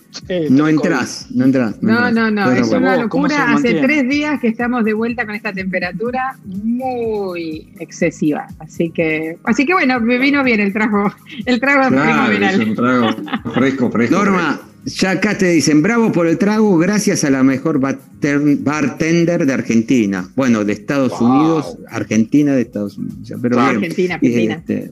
[0.50, 1.82] no entras, no entras.
[1.82, 3.54] No, no, no, es una locura.
[3.54, 8.48] Hace tres días que estamos de vuelta con esta temperatura muy excesiva.
[8.58, 11.10] Así que, así que bueno, me vino bien el trago,
[11.46, 12.60] el trago claro, primaveral.
[12.60, 13.08] Es un trago
[13.54, 14.16] fresco, fresco.
[14.16, 19.52] Norma, ya acá te dicen, bravo por el trago, gracias a la mejor bartender de
[19.52, 20.28] Argentina.
[20.36, 23.32] Bueno, de Estados Unidos, Argentina de Estados Unidos.
[23.42, 24.54] Pero Argentina, Argentina.
[24.54, 24.90] Este,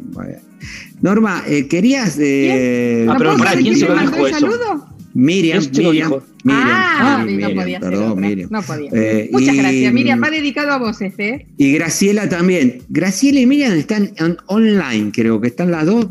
[1.00, 2.16] Norma, eh, querías...
[2.18, 4.40] Eh, ah, pero ¿para quién se lo dijo eso?
[4.40, 4.93] Saludo?
[5.14, 6.12] Miriam, Miriam,
[6.42, 8.48] Miriam, ah, no podía perdón, Miriam.
[8.50, 8.90] No podía.
[8.92, 10.20] Eh, Muchas gracias, Miriam.
[10.20, 11.46] Va dedicado a vos este.
[11.56, 12.82] Y Graciela también.
[12.88, 14.12] Graciela y Miriam están
[14.46, 16.08] online, creo que están las dos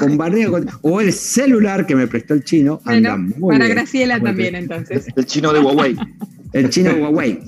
[0.00, 0.66] bombardeando.
[0.80, 2.80] o el celular que me prestó el chino.
[2.86, 5.06] anda muy para Graciela también, entonces.
[5.14, 5.94] El chino de Huawei.
[6.54, 7.40] el chino de Huawei.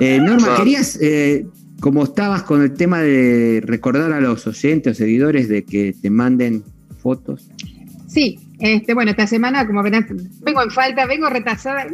[0.00, 1.46] Eh, Norma, querías, eh,
[1.78, 6.10] como estabas con el tema de recordar a los oyentes o seguidores de que te
[6.10, 6.64] manden
[7.00, 7.48] fotos.
[8.08, 10.06] Sí, este, bueno, esta semana, como verán,
[10.42, 11.86] vengo en falta, vengo retrasada.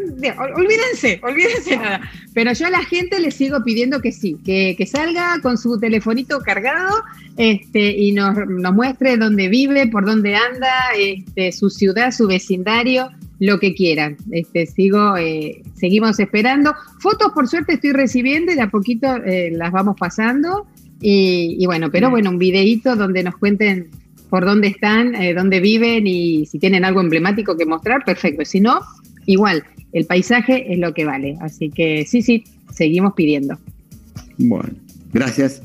[0.56, 2.00] Olvídense, olvídense nada.
[2.34, 6.40] Pero yo a la gente le sigo pidiendo que sí, que, salga con su telefonito
[6.40, 7.02] cargado
[7.36, 8.36] este, y nos,
[8.74, 14.16] muestre dónde vive, por dónde anda, este, su ciudad, su vecindario, lo que quieran.
[14.32, 16.74] Este, sigo, eh, seguimos esperando.
[16.98, 20.66] Fotos, por suerte, estoy recibiendo y de a poquito eh, las vamos pasando.
[21.00, 23.90] Y, y bueno, pero bueno, un videíto donde nos cuenten
[24.30, 28.44] por dónde están, eh, dónde viven y si tienen algo emblemático que mostrar, perfecto.
[28.44, 28.80] Si no,
[29.26, 31.36] igual, el paisaje es lo que vale.
[31.40, 33.58] Así que sí, sí, seguimos pidiendo.
[34.38, 34.70] Bueno,
[35.12, 35.62] gracias.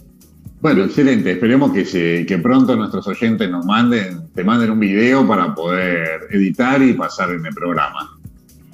[0.62, 1.32] Bueno, excelente.
[1.32, 6.28] Esperemos que, se, que pronto nuestros oyentes nos manden, te manden un video para poder
[6.30, 8.18] editar y pasar en el programa.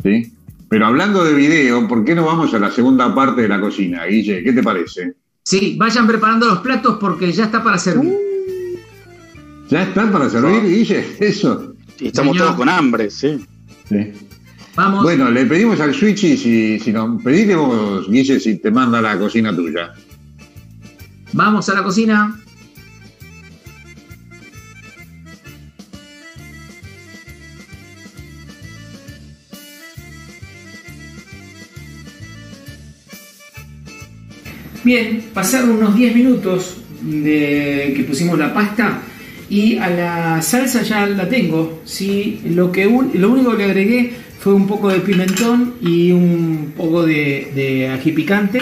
[0.04, 0.34] ¿Sí?
[0.70, 4.06] Pero hablando de video, ¿por qué no vamos a la segunda parte de la cocina,
[4.06, 4.44] Guille?
[4.44, 5.14] ¿Qué te parece?
[5.44, 8.12] Sí, vayan preparando los platos porque ya está para servir.
[8.12, 8.27] Uh.
[9.70, 11.06] ¿Ya están para servir, Guille?
[11.20, 11.74] Eso.
[12.00, 13.46] estamos todos con hambre, sí.
[14.76, 15.04] Vamos.
[15.04, 19.02] Bueno, le pedimos al Switchy si, si nos pedile vos, Guille, si te manda a
[19.02, 19.94] la cocina tuya.
[21.34, 22.40] Vamos a la cocina.
[34.84, 39.02] Bien, pasaron unos 10 minutos de que pusimos la pasta
[39.50, 42.42] y a la salsa ya la tengo, ¿sí?
[42.50, 47.90] lo, que lo único que agregué fue un poco de pimentón y un poco de,
[47.94, 48.60] ají picante,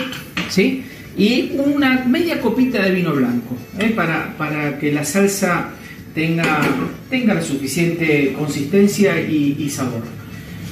[0.50, 0.84] ¿sí?
[1.18, 3.92] y una media copita de vino blanco, ¿eh?
[3.96, 5.70] para, para, que la salsa
[6.14, 6.62] tenga,
[7.10, 10.04] tenga la suficiente consistencia y, sabor.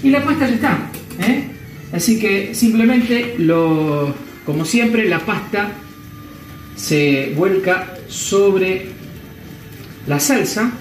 [0.04, 0.90] Y la pasta ya está.
[1.20, 1.44] ¿eh?
[1.92, 4.14] Así que simplemente, lo,
[4.46, 5.72] como siempre, la pasta
[6.76, 8.93] se vuelca sobre
[10.08, 10.72] la salsa.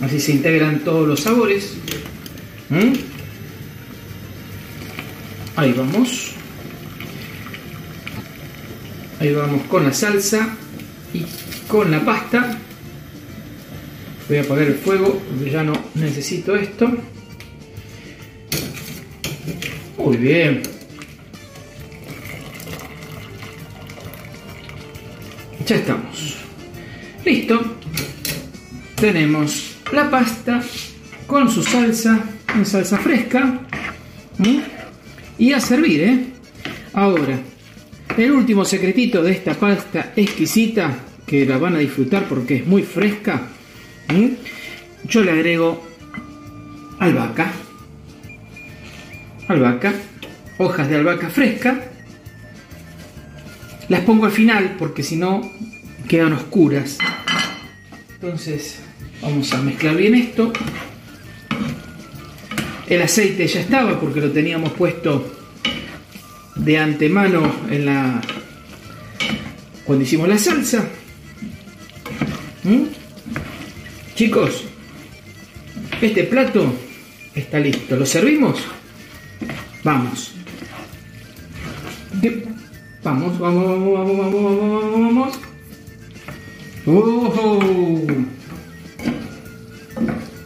[0.00, 1.74] Así se integran todos los sabores.
[5.56, 6.32] Ahí vamos.
[9.20, 10.56] Ahí vamos con la salsa
[11.12, 11.24] y
[11.68, 12.58] con la pasta.
[14.28, 16.90] Voy a apagar el fuego porque ya no necesito esto.
[19.98, 20.62] Muy bien.
[25.66, 26.36] Ya estamos.
[27.24, 27.60] Listo.
[28.96, 30.62] Tenemos la pasta
[31.26, 32.22] con su salsa,
[32.54, 33.60] en salsa fresca.
[35.38, 36.24] Y a servir, ¿eh?
[36.92, 37.38] Ahora,
[38.16, 42.82] el último secretito de esta pasta exquisita, que la van a disfrutar porque es muy
[42.82, 43.48] fresca.
[45.08, 45.82] Yo le agrego
[46.98, 47.50] albahaca.
[49.48, 49.94] Albahaca.
[50.58, 51.83] Hojas de albahaca fresca.
[53.88, 55.50] Las pongo al final porque si no
[56.08, 56.98] quedan oscuras.
[58.14, 58.80] Entonces
[59.20, 60.52] vamos a mezclar bien esto.
[62.86, 65.34] El aceite ya estaba porque lo teníamos puesto
[66.56, 68.20] de antemano en la
[69.84, 70.88] cuando hicimos la salsa.
[72.62, 72.84] ¿Mm?
[74.14, 74.64] Chicos,
[76.00, 76.72] este plato
[77.34, 77.96] está listo.
[77.96, 78.62] ¿Lo servimos?
[79.82, 80.32] Vamos.
[83.04, 85.38] Vamos, vamos, vamos, vamos, vamos, vamos, vamos.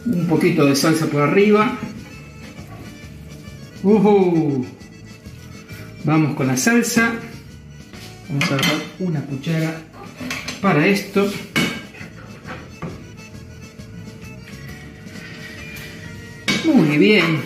[0.05, 1.77] Un poquito de salsa por arriba.
[6.03, 7.13] Vamos con la salsa.
[8.27, 8.65] Vamos a dar
[8.99, 9.81] una cuchara
[10.61, 11.31] para esto.
[16.65, 17.39] Muy bien.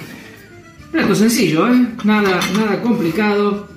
[0.91, 1.87] Plato sencillo, ¿eh?
[2.03, 3.72] Nada, nada complicado.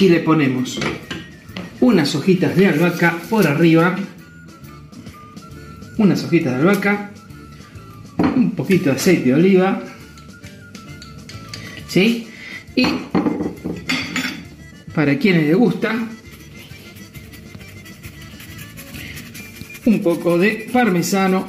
[0.00, 0.80] Y le ponemos
[1.80, 3.98] unas hojitas de albahaca por arriba.
[5.98, 7.10] Unas hojitas de albahaca.
[8.16, 9.82] Un poquito de aceite de oliva.
[11.86, 12.28] ¿Sí?
[12.74, 12.86] Y
[14.94, 15.94] para quienes les gusta,
[19.84, 21.46] un poco de parmesano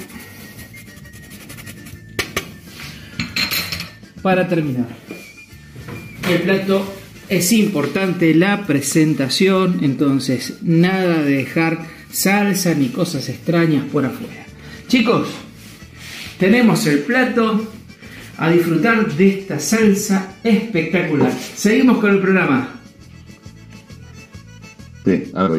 [4.22, 4.89] para terminar.
[6.30, 7.01] El plato
[7.32, 11.79] es importante la presentación, entonces nada de dejar
[12.11, 14.45] salsa ni cosas extrañas por afuera.
[14.89, 15.29] Chicos,
[16.38, 17.65] tenemos el plato
[18.38, 21.32] a disfrutar de esta salsa espectacular.
[21.55, 22.82] Seguimos con el programa.
[25.05, 25.55] Sí, ahora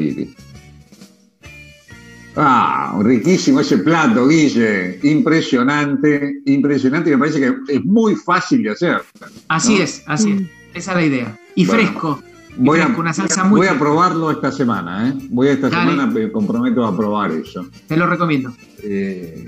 [2.36, 4.98] Ah, riquísimo ese plato, Guille.
[5.04, 7.10] Impresionante, impresionante.
[7.12, 9.00] Me parece que es muy fácil de hacer.
[9.48, 10.42] Así es, así es.
[10.74, 11.38] Esa es la idea.
[11.54, 12.22] Y fresco.
[12.56, 15.14] voy, a, una salsa muy voy a probarlo esta semana, ¿eh?
[15.30, 17.66] Voy a esta semana, me comprometo a probar eso.
[17.86, 18.52] Te lo recomiendo.
[18.82, 19.46] Eh,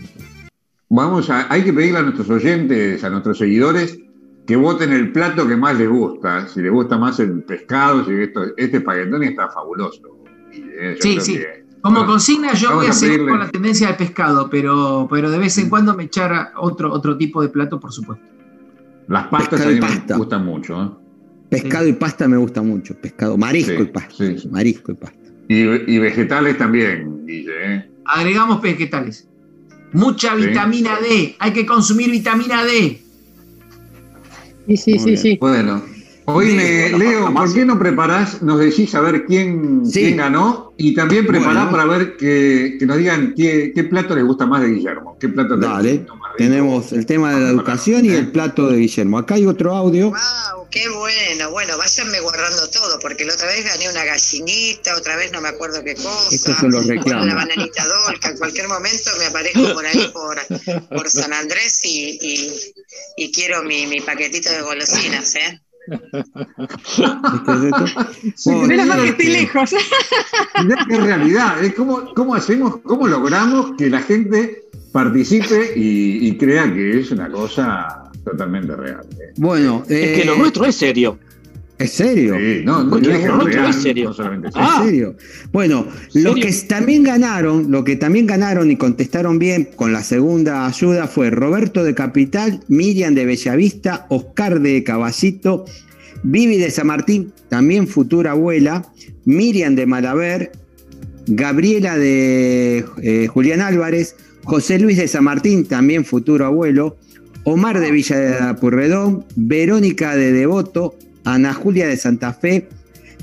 [0.89, 3.99] vamos a, hay que pedirle a nuestros oyentes, a nuestros seguidores,
[4.47, 6.47] que voten el plato que más les gusta.
[6.49, 10.25] Si les gusta más el pescado, si esto, este espaguetón está fabuloso.
[10.53, 11.41] Eh, sí, sí.
[11.81, 15.59] Como consigna yo voy a seguir con la tendencia de pescado, pero, pero de vez
[15.59, 18.25] en cuando me echara otro, otro tipo de plato, por supuesto.
[19.07, 20.83] Las pastas a mí me gustan mucho.
[20.83, 21.04] ¿eh?
[21.63, 22.95] Pescado y pasta me gusta mucho.
[22.95, 24.25] Pescado, marisco y pasta.
[24.51, 25.19] Marisco y pasta.
[25.49, 27.53] Y, vegetales también, Guille.
[27.65, 27.91] ¿eh?
[28.07, 29.29] Agregamos vegetales.
[29.93, 31.37] Mucha vitamina D.
[31.39, 33.01] Hay que consumir vitamina D.
[34.67, 35.39] Sí, sí, sí, sí.
[35.41, 35.83] Bueno,
[36.27, 41.27] Oye, Leo, ¿por qué no preparás, nos decís a ver quién, quién ganó y también
[41.27, 45.19] preparás para ver que, nos digan qué, plato les gusta más de Guillermo?
[45.21, 46.07] ¿Qué plato Dale,
[46.39, 49.19] tenemos el tema de la educación y el plato de Guillermo.
[49.19, 50.11] Acá hay otro audio.
[50.11, 50.67] ¡Wow!
[50.71, 51.51] ¡Qué bueno!
[51.51, 55.49] Bueno, váyanme guardando todo, porque la otra vez gané una gallinita, otra vez no me
[55.49, 56.35] acuerdo qué cosa.
[56.35, 57.27] Estos son los reclamos.
[57.27, 60.13] La bananita dolca, en cualquier momento me aparezco por ahí
[60.89, 62.19] por, San Andrés y,
[63.17, 65.61] y, quiero mi, mi paquetito de golosinas, ¿eh?
[68.67, 69.73] Menos mal que estoy lejos.
[70.91, 77.11] Es realidad, es cómo, hacemos, cómo logramos que la gente participe y, crea que es
[77.11, 79.07] una cosa totalmente real.
[79.21, 79.33] ¿eh?
[79.37, 81.19] Bueno, es que lo eh, nuestro es serio.
[81.77, 82.37] ¿Es serio?
[82.39, 84.15] Sí, no, no, es serio.
[84.55, 84.83] Ah.
[84.85, 85.17] serio.
[85.53, 90.67] Bueno, lo que también ganaron, lo que también ganaron y contestaron bien con la segunda
[90.67, 95.65] ayuda fue Roberto de Capital, Miriam de Bellavista, Oscar de Caballito,
[96.23, 98.87] Vivi de San Martín, también futura abuela,
[99.25, 100.53] Miriam de Malaver,
[101.27, 104.15] Gabriela de eh, Julián Álvarez,
[104.45, 106.97] José Luis de San Martín, también futuro abuelo,
[107.43, 112.69] Omar de Villa de Purredón, Verónica de Devoto, Ana Julia de Santa Fe,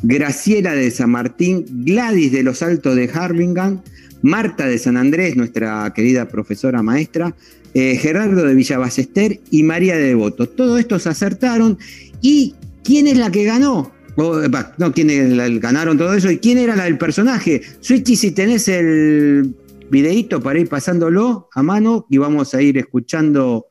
[0.04, 3.82] Graciela de San Martín, Gladys de los Altos de Harlingham,
[4.22, 7.36] Marta de San Andrés, nuestra querida profesora maestra,
[7.74, 10.48] eh, Gerardo de Villa Ballester y María de Devoto.
[10.48, 11.78] Todos estos acertaron.
[12.22, 13.92] ¿Y quién es la que ganó?
[14.78, 16.30] no, quiénes ganaron todo eso?
[16.30, 17.62] ¿Y quién era la del personaje?
[17.80, 19.56] Switchy, si tenés el
[19.90, 23.68] videíto para ir pasándolo a mano y vamos a ir escuchando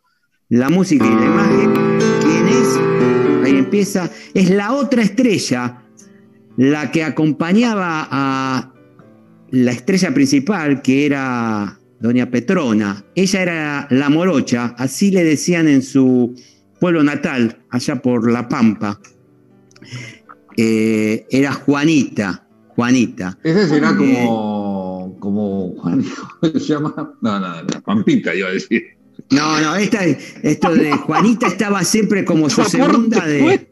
[0.49, 1.31] la música y la
[3.79, 4.11] imagen.
[4.33, 4.51] ¿Quién es?
[4.51, 5.83] la otra estrella,
[6.57, 8.73] la que acompañaba a
[9.51, 13.05] la estrella principal, que era doña Petrona.
[13.15, 16.35] Ella era la morocha, así le decían en su
[16.81, 19.01] pueblo natal, allá por La Pampa.
[20.57, 23.39] Eh, era Juanita, Juanita.
[23.43, 26.05] Ese será como, como Juan,
[26.41, 27.15] ¿cómo se llama?
[27.21, 29.00] No, no, no, Pampita iba a decir.
[29.31, 33.69] No, no, esta, esto de Juanita estaba siempre como su segunda de,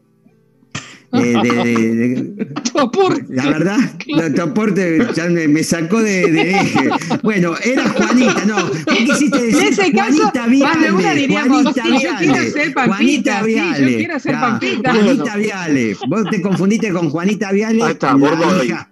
[1.11, 3.25] de, de- de- Tu aporte.
[3.29, 3.77] La verdad,
[4.07, 6.89] la- tu aporte ya me, me sacó de, de eje.
[7.23, 8.57] Bueno, era Juanita, no.
[8.67, 11.19] ¿Vos quisiste En decir ese caso, Juanita más de una Viale?
[11.21, 12.17] diríamos, Juanita sí, yo Viale.
[12.27, 13.97] quiero ser Pampita, Juanita sí, yo Viale.
[13.97, 14.93] quiero ser Claro, Pampita.
[14.93, 15.97] Juanita Viale.
[16.07, 17.83] Vos te confundiste con Juanita Viale.
[17.83, 18.88] Ahí está, la.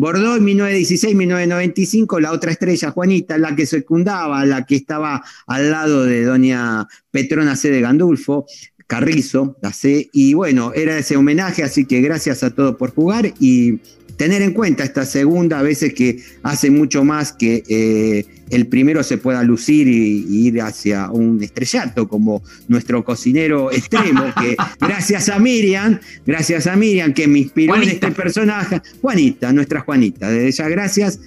[0.00, 6.04] Hija- Bordoy, 1916-1995, la otra estrella, Juanita, la que secundaba, la que estaba al lado
[6.04, 7.70] de doña Petrona C.
[7.70, 8.46] de Gandulfo,
[8.86, 13.32] Carrizo, la C, y bueno, era ese homenaje, así que gracias a todos por jugar
[13.38, 13.78] y
[14.20, 19.02] tener en cuenta esta segunda, a veces que hace mucho más que eh, el primero
[19.02, 25.30] se pueda lucir y, y ir hacia un estrellato, como nuestro cocinero extremo, que gracias
[25.30, 30.48] a Miriam, gracias a Miriam que me inspiró en este personaje, Juanita, nuestra Juanita, desde
[30.48, 31.18] ella gracias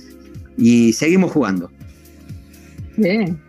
[0.56, 1.72] y seguimos jugando.
[2.96, 3.40] Bien,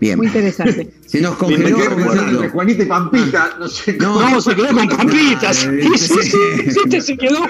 [0.00, 0.90] Bien, muy interesante.
[1.10, 1.78] se nos congeló.
[1.80, 5.56] entre Juanita y Pampita, no sé No, No, se quedó con Pampitas.
[5.56, 7.44] Sí, sí, sí, sí, se quedó.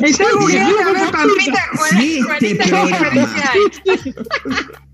[0.00, 3.34] Está googleando a ver Pampita, este Juanita, ¿qué programa-?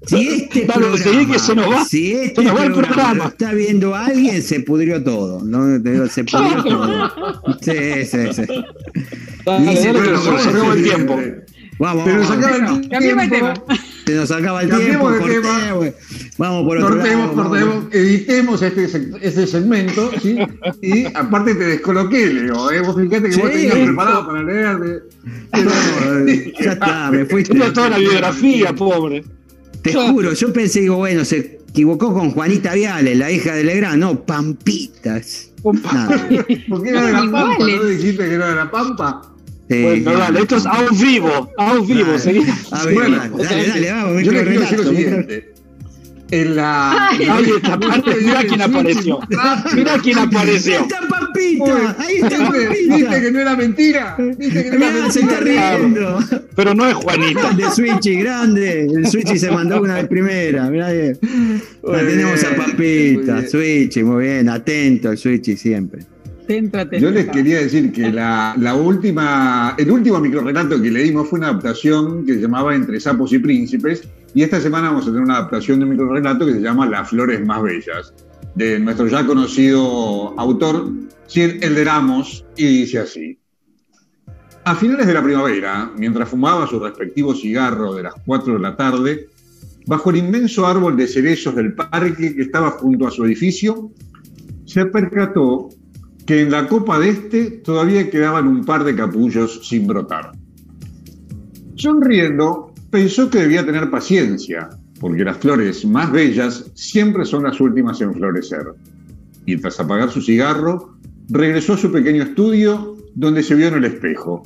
[0.07, 1.85] Si este Dale, programa, que se nos va.
[1.85, 3.25] si este Se nos va el programa programa.
[3.25, 5.43] lo está viendo alguien, se pudrió todo.
[5.45, 5.79] ¿no?
[6.09, 7.59] Se pudrió todo.
[7.61, 8.43] Sí, sí, sí.
[9.45, 11.21] Dale, Dice, dale, que pero se vamos se acabó el tiempo.
[11.79, 12.79] Vamos, Se nos vamos.
[12.81, 13.53] el Cambiemos tiempo.
[13.66, 13.79] tema.
[14.09, 15.28] Se nos acaba el Cambiemos tiempo.
[15.28, 15.92] de tema.
[16.38, 17.36] Vamos por otro Cortemos, lado.
[17.36, 17.48] vamos.
[17.50, 18.84] cortemos, editemos este,
[19.20, 20.38] este segmento, ¿sí?
[20.80, 22.80] Y aparte te descoloqué, Leo, ¿eh?
[22.80, 23.68] Vos fijate que vos Sí.
[23.68, 25.02] tenías preparado para leer de...
[26.59, 27.52] Ya está, me fuiste.
[27.52, 29.24] Tenía toda la biografía, pobre.
[29.82, 33.98] Te juro, yo pensé, digo, bueno, se equivocó con Juanita Viale, la hija de Legrand.
[33.98, 35.50] No, Pampitas.
[35.92, 36.28] Nada.
[36.70, 37.56] ¿Por qué era de la Pampa?
[37.59, 39.20] ¿No dijiste que era de la Pampa?
[39.69, 42.19] Bueno, dale, esto es a un vivo, a un vivo, Dale.
[42.19, 42.43] seguí.
[42.71, 45.55] A ver, Bueno, dale, dale, dale, vamos, Yo les quiero decir lo microrelato, siguiente.
[46.31, 47.09] En la...
[47.09, 47.27] Ay.
[47.31, 47.77] Ahí está,
[48.23, 49.19] mirá quién apareció.
[49.75, 50.81] Mirá quién Ahí apareció.
[50.81, 52.69] está Pampita, ahí está ¿Viste?
[52.69, 53.21] ¿Viste Pampita.
[53.23, 54.16] que no era mentira?
[54.19, 56.19] ¿Viste que no era se está riendo.
[56.55, 57.41] Pero no es Juanita.
[57.41, 58.83] Grande Switchy, grande.
[58.95, 60.69] El Switchy se mandó una de primera.
[60.69, 61.19] Mirá bien.
[61.83, 63.47] La tenemos a Pampita.
[63.49, 64.49] Switchy, muy bien.
[64.51, 66.03] Atento el Switchy siempre.
[66.99, 71.49] Yo les quería decir que la, la última, el último microrelato que leímos fue una
[71.49, 75.36] adaptación que se llamaba Entre sapos y príncipes, y esta semana vamos a tener una
[75.36, 78.14] adaptación de un microrelato que se llama Las flores más bellas,
[78.55, 80.90] de nuestro ya conocido autor,
[81.26, 83.38] Sir Elderamos, y dice así.
[84.64, 88.74] A finales de la primavera, mientras fumaba su respectivo cigarro de las 4 de la
[88.74, 89.28] tarde,
[89.86, 93.90] bajo el inmenso árbol de cerezos del parque que estaba junto a su edificio,
[94.66, 95.70] se percató
[96.29, 100.33] que en la copa de este todavía quedaban un par de capullos sin brotar.
[101.76, 104.68] Sonriendo, pensó que debía tener paciencia,
[105.01, 108.66] porque las flores más bellas siempre son las últimas en florecer.
[109.47, 110.99] Y tras apagar su cigarro,
[111.31, 114.43] regresó a su pequeño estudio donde se vio en el espejo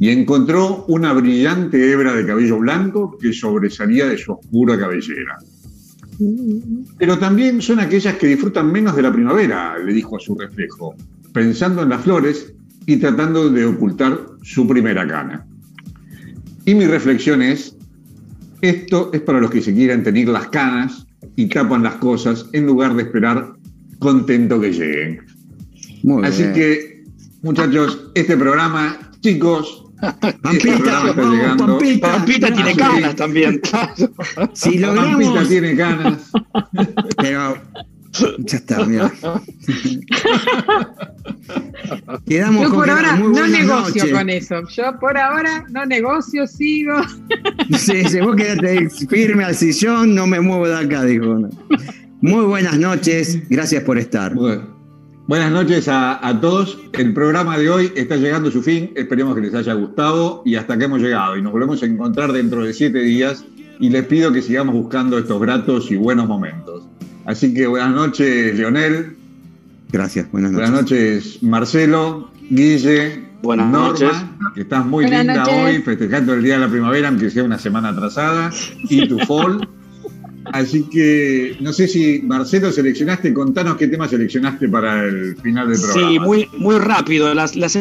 [0.00, 5.38] y encontró una brillante hebra de cabello blanco que sobresalía de su oscura cabellera.
[6.98, 10.94] Pero también son aquellas que disfrutan menos de la primavera, le dijo a su reflejo,
[11.32, 12.52] pensando en las flores
[12.86, 15.46] y tratando de ocultar su primera cana.
[16.64, 17.76] Y mi reflexión es,
[18.60, 21.06] esto es para los que se quieran tener las canas
[21.36, 23.54] y tapan las cosas en lugar de esperar
[23.98, 25.20] contento que lleguen.
[26.02, 26.54] Muy Así bien.
[26.54, 27.04] que,
[27.42, 29.83] muchachos, este programa, chicos,
[30.42, 31.66] Pampita, vamos, llegando.
[31.66, 32.12] Pampita.
[32.12, 33.60] Pampita tiene canas también.
[34.52, 35.48] Si Pampita logramos.
[35.48, 36.30] tiene canas.
[37.18, 37.56] Pero.
[38.38, 39.12] Ya está, mira.
[42.26, 44.62] Quedamos Yo por ahora no negocio con eso.
[44.68, 46.94] Yo por ahora no negocio, sigo.
[47.76, 51.48] Sí, sí, vos quedate firme al sillón, no me muevo de acá, dijo.
[52.20, 54.32] Muy buenas noches, gracias por estar.
[54.32, 54.73] Bueno,
[55.26, 56.78] buenas noches a, a todos.
[56.92, 58.92] El programa de hoy está llegando a su fin.
[58.94, 61.36] Esperemos que les haya gustado y hasta que hemos llegado.
[61.36, 63.44] Y nos volvemos a encontrar dentro de siete días.
[63.80, 66.84] Y les pido que sigamos buscando estos gratos y buenos momentos.
[67.24, 69.16] Así que buenas noches, Leonel.
[69.90, 70.70] Gracias, buenas noches.
[70.70, 73.24] Buenas noches, Marcelo, Guille.
[73.42, 74.10] Buenas Norma, noches.
[74.54, 75.54] que estás muy Buenas linda noches.
[75.76, 78.50] hoy, festejando el Día de la Primavera, aunque sea una semana atrasada,
[78.88, 79.68] y tu fall.
[80.52, 85.80] Así que no sé si Marcelo seleccionaste, contanos qué tema seleccionaste para el final del
[85.80, 86.10] programa.
[86.10, 87.32] Sí, muy, muy rápido.
[87.34, 87.76] Las, las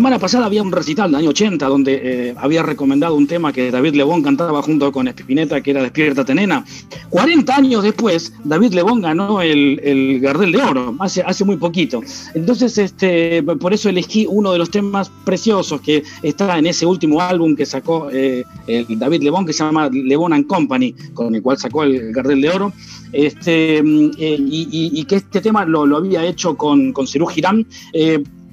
[0.00, 3.70] semana pasada había un recital del año 80 donde eh, había recomendado un tema que
[3.70, 6.64] David Lebón cantaba junto con Spinetta, que era Despierta Tenena.
[7.10, 12.00] 40 años después, David Lebón ganó el, el Gardel de Oro, hace, hace muy poquito.
[12.32, 17.20] Entonces, este, por eso elegí uno de los temas preciosos que está en ese último
[17.20, 21.42] álbum que sacó eh, el David Lebón, que se llama Lebón and Company, con el
[21.42, 22.72] cual sacó el Gardel de Oro.
[23.12, 27.66] Este, eh, y, y, que este tema lo, lo había hecho con, con Cerú Girán.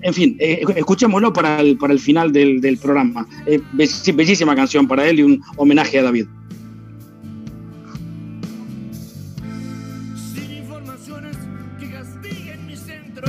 [0.02, 3.28] En fin, eh, escuchémoslo para el, para el final del, del programa.
[3.46, 6.28] Eh, bellísima canción para él y un homenaje a David.
[10.34, 11.36] Sin informaciones
[11.80, 13.28] que castiguen mi centro.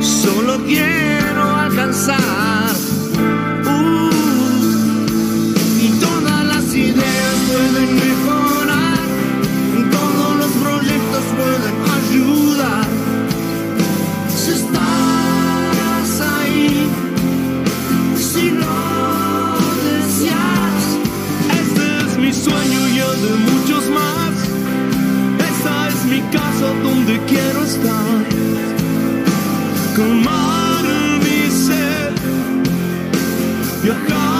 [0.00, 2.74] Solo quiero alcanzar.
[3.66, 4.10] uh,
[5.80, 8.98] y todas las ideas pueden mejorar.
[9.90, 11.79] Todos los proyectos pueden
[26.60, 28.24] casa donde quiero estar.
[29.96, 30.84] Calmar
[31.22, 32.12] mi ser,
[33.82, 34.39] viajar.